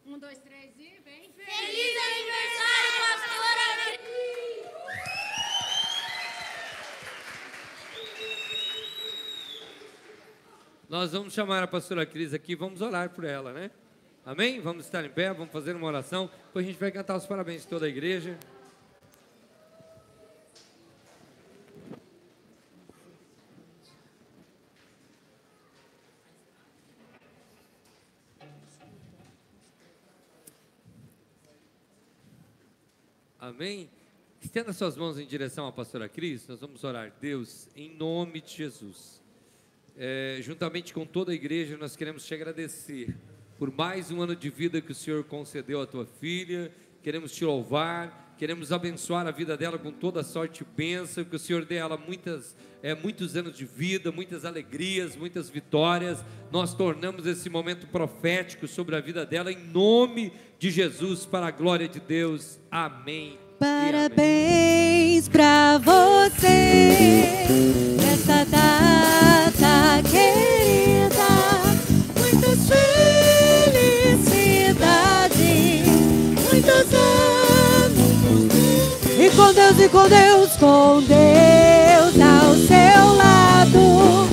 [0.06, 1.32] Um, dois, três e vem.
[1.34, 3.68] Feliz aniversário, pastora
[10.90, 13.72] Nós vamos chamar a pastora Cris aqui, vamos orar por ela, né?
[14.26, 14.62] Amém?
[14.62, 17.64] Vamos estar em pé, vamos fazer uma oração, depois a gente vai cantar os parabéns
[17.64, 18.40] de toda a igreja.
[33.38, 33.90] Amém?
[34.42, 37.14] Estenda suas mãos em direção à pastora Cris, nós vamos orar.
[37.20, 39.27] Deus, em nome de Jesus.
[40.00, 43.16] É, juntamente com toda a igreja, nós queremos te agradecer
[43.58, 46.72] por mais um ano de vida que o Senhor concedeu à tua filha.
[47.02, 51.36] Queremos te louvar, queremos abençoar a vida dela com toda a sorte e bênção, que
[51.36, 56.24] o Senhor dê a ela muitas, é, muitos anos de vida, muitas alegrias, muitas vitórias.
[56.52, 61.52] Nós tornamos esse momento profético sobre a vida dela, em nome de Jesus, para a
[61.52, 62.60] glória de Deus.
[62.70, 63.40] Amém.
[63.58, 67.48] Parabéns pra você
[67.98, 68.97] nessa data
[79.38, 84.28] com Deus, e com Deus, com Deus ao seu lado,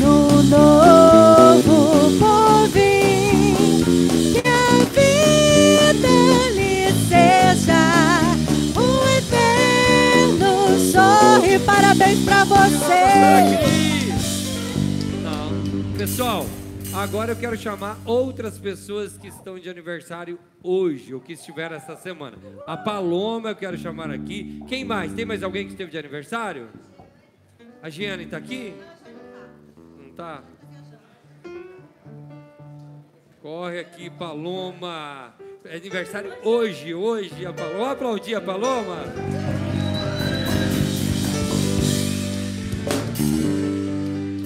[0.00, 1.15] no novo
[16.06, 16.46] Pessoal,
[16.94, 21.96] agora eu quero chamar outras pessoas que estão de aniversário hoje, ou que estiveram essa
[21.96, 22.38] semana.
[22.64, 24.62] A Paloma eu quero chamar aqui.
[24.68, 25.12] Quem mais?
[25.12, 26.68] Tem mais alguém que esteve de aniversário?
[27.82, 28.72] A Giane está aqui?
[29.98, 30.44] Não tá?
[33.42, 35.34] Corre aqui, Paloma.
[35.64, 37.78] É aniversário hoje, hoje, a Paloma.
[37.78, 39.02] Vamos aplaudir a Paloma.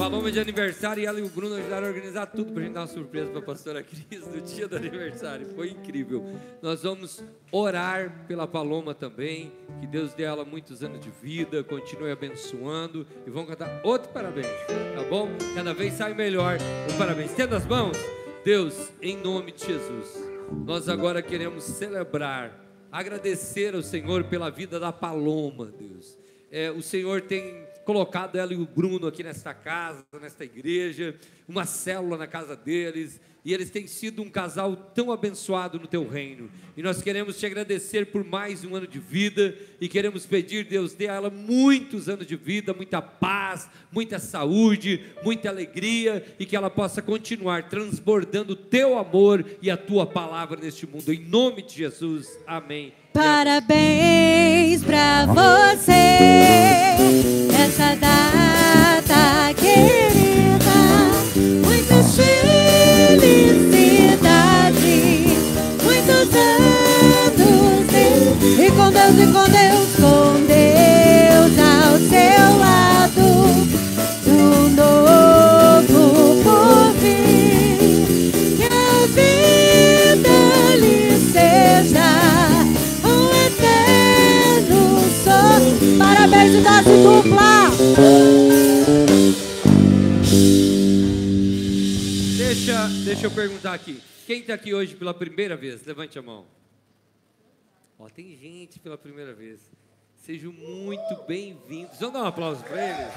[0.01, 2.81] Paloma de aniversário e ela e o Bruno ajudaram a organizar tudo pra gente dar
[2.81, 5.47] uma surpresa pra pastora Cris no dia do aniversário.
[5.55, 6.25] Foi incrível.
[6.63, 7.23] Nós vamos
[7.53, 9.53] orar pela Paloma também.
[9.79, 13.07] Que Deus dê ela muitos anos de vida, continue abençoando.
[13.27, 15.29] E vamos cantar outro parabéns, tá bom?
[15.55, 16.57] Cada vez sai melhor
[16.89, 17.35] o parabéns.
[17.35, 17.99] Tendo as mãos,
[18.43, 20.19] Deus, em nome de Jesus,
[20.65, 22.59] nós agora queremos celebrar,
[22.91, 26.19] agradecer ao Senhor pela vida da Paloma, Deus.
[26.51, 31.17] É, o Senhor tem colocado ela e o Bruno aqui nesta casa, nesta igreja,
[31.49, 36.09] uma célula na casa deles, e eles têm sido um casal tão abençoado no teu
[36.09, 36.49] reino.
[36.77, 40.93] E nós queremos te agradecer por mais um ano de vida e queremos pedir, Deus,
[40.93, 46.55] dê a ela muitos anos de vida, muita paz, muita saúde, muita alegria e que
[46.55, 51.13] ela possa continuar transbordando o teu amor e a tua palavra neste mundo.
[51.13, 52.39] Em nome de Jesus.
[52.47, 52.93] Amém.
[53.13, 60.79] Parabéns pra você nessa data querida.
[61.37, 63.21] Muitas felicidades,
[65.83, 67.91] muitos anos.
[68.59, 69.60] E com Deus, e com Deus,
[87.23, 87.69] dupla.
[92.37, 94.01] Deixa, deixa eu perguntar aqui.
[94.27, 95.85] Quem está aqui hoje pela primeira vez?
[95.85, 96.47] Levante a mão.
[97.99, 99.61] Ó, tem gente pela primeira vez.
[100.25, 101.99] Sejam muito bem-vindos.
[101.99, 103.15] Vamos dar um aplauso para eles.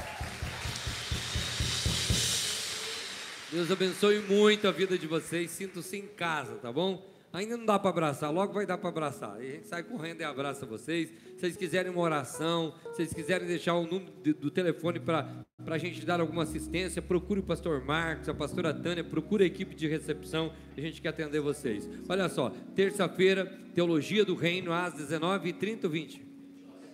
[3.52, 5.52] Deus abençoe muito a vida de vocês.
[5.52, 7.13] Sintam-se em casa, tá bom?
[7.34, 9.44] Ainda não dá para abraçar, logo vai dar para abraçar.
[9.44, 11.10] E a gente sai correndo e abraça vocês.
[11.10, 15.44] Se vocês quiserem uma oração, se vocês quiserem deixar o número de, do telefone para
[15.66, 19.74] a gente dar alguma assistência, procure o pastor Marcos, a pastora Tânia, procure a equipe
[19.74, 21.90] de recepção, a gente quer atender vocês.
[22.08, 26.22] Olha só, terça-feira, Teologia do Reino, às 19h30 ou 20?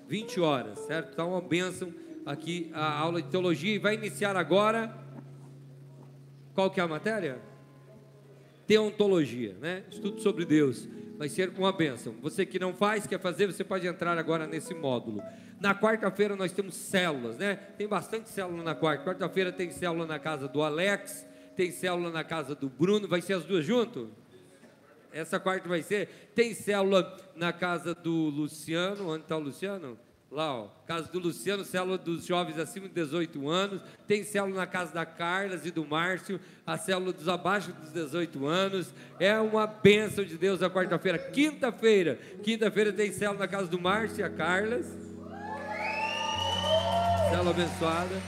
[0.08, 1.12] 20 horas, certo?
[1.12, 1.94] Então, uma bênção
[2.26, 4.98] aqui a aula de teologia e vai iniciar agora.
[6.54, 7.49] Qual que é a matéria?
[8.70, 9.84] Teontologia, né?
[9.90, 10.88] Estudo sobre Deus.
[11.18, 12.14] Vai ser uma bênção.
[12.22, 15.24] Você que não faz, quer fazer, você pode entrar agora nesse módulo.
[15.60, 17.56] Na quarta-feira nós temos células, né?
[17.56, 19.04] Tem bastante célula na quarta.
[19.04, 23.08] Quarta-feira tem célula na casa do Alex, tem célula na casa do Bruno.
[23.08, 24.08] Vai ser as duas juntas?
[25.12, 26.30] Essa quarta vai ser.
[26.36, 29.10] Tem célula na casa do Luciano.
[29.10, 29.98] Onde está o Luciano?
[30.32, 34.68] Lá, ó, casa do Luciano, célula dos jovens acima de 18 anos, tem célula na
[34.68, 39.66] casa da Carlas e do Márcio, a célula dos abaixo dos 18 anos, é uma
[39.66, 41.18] bênção de Deus a quarta-feira.
[41.18, 44.86] Quinta-feira, quinta-feira tem célula na casa do Márcio e a Carlas,
[47.32, 48.22] célula abençoada.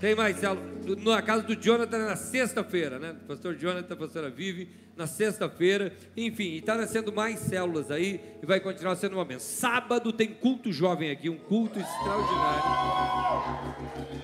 [0.00, 3.16] Tem mais célula na casa do Jonathan na sexta-feira, né?
[3.26, 5.92] Pastor Jonathan, pastora Vive, na sexta-feira.
[6.16, 9.48] Enfim, está nascendo mais células aí e vai continuar sendo uma bênção.
[9.48, 14.19] Sábado tem culto jovem aqui, um culto extraordinário.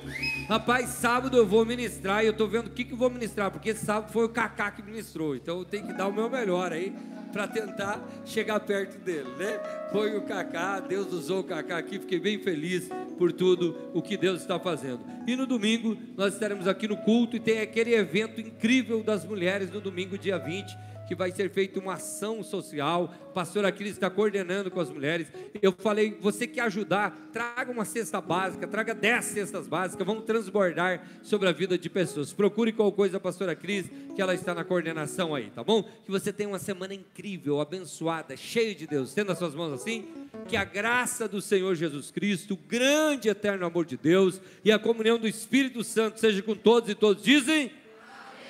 [0.48, 3.50] Rapaz, sábado eu vou ministrar e eu estou vendo o que, que eu vou ministrar,
[3.50, 6.72] porque sábado foi o Kaká que ministrou, então eu tenho que dar o meu melhor
[6.72, 6.94] aí
[7.32, 9.58] para tentar chegar perto dele, né?
[9.90, 12.88] Foi o Kaká, Deus usou o Kaká aqui, fiquei bem feliz
[13.18, 15.00] por tudo o que Deus está fazendo.
[15.26, 19.72] E no domingo nós estaremos aqui no culto e tem aquele evento incrível das mulheres
[19.72, 23.14] no domingo, dia 20 que vai ser feita uma ação social.
[23.30, 25.28] O pastor Aquiles está coordenando com as mulheres.
[25.62, 27.30] Eu falei, você quer ajudar?
[27.32, 32.32] Traga uma cesta básica, traga 10 cestas básicas, vamos transbordar sobre a vida de pessoas.
[32.32, 35.82] Procure qual coisa a pastora Cris, que ela está na coordenação aí, tá bom?
[35.82, 39.14] Que você tenha uma semana incrível, abençoada, cheia de Deus.
[39.14, 40.06] Tendo as suas mãos assim,
[40.48, 44.78] que a graça do Senhor Jesus Cristo, o grande eterno amor de Deus e a
[44.78, 47.70] comunhão do Espírito Santo seja com todos e todos dizem.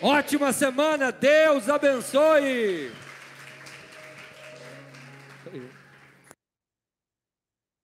[0.00, 2.92] Ótima semana, Deus abençoe.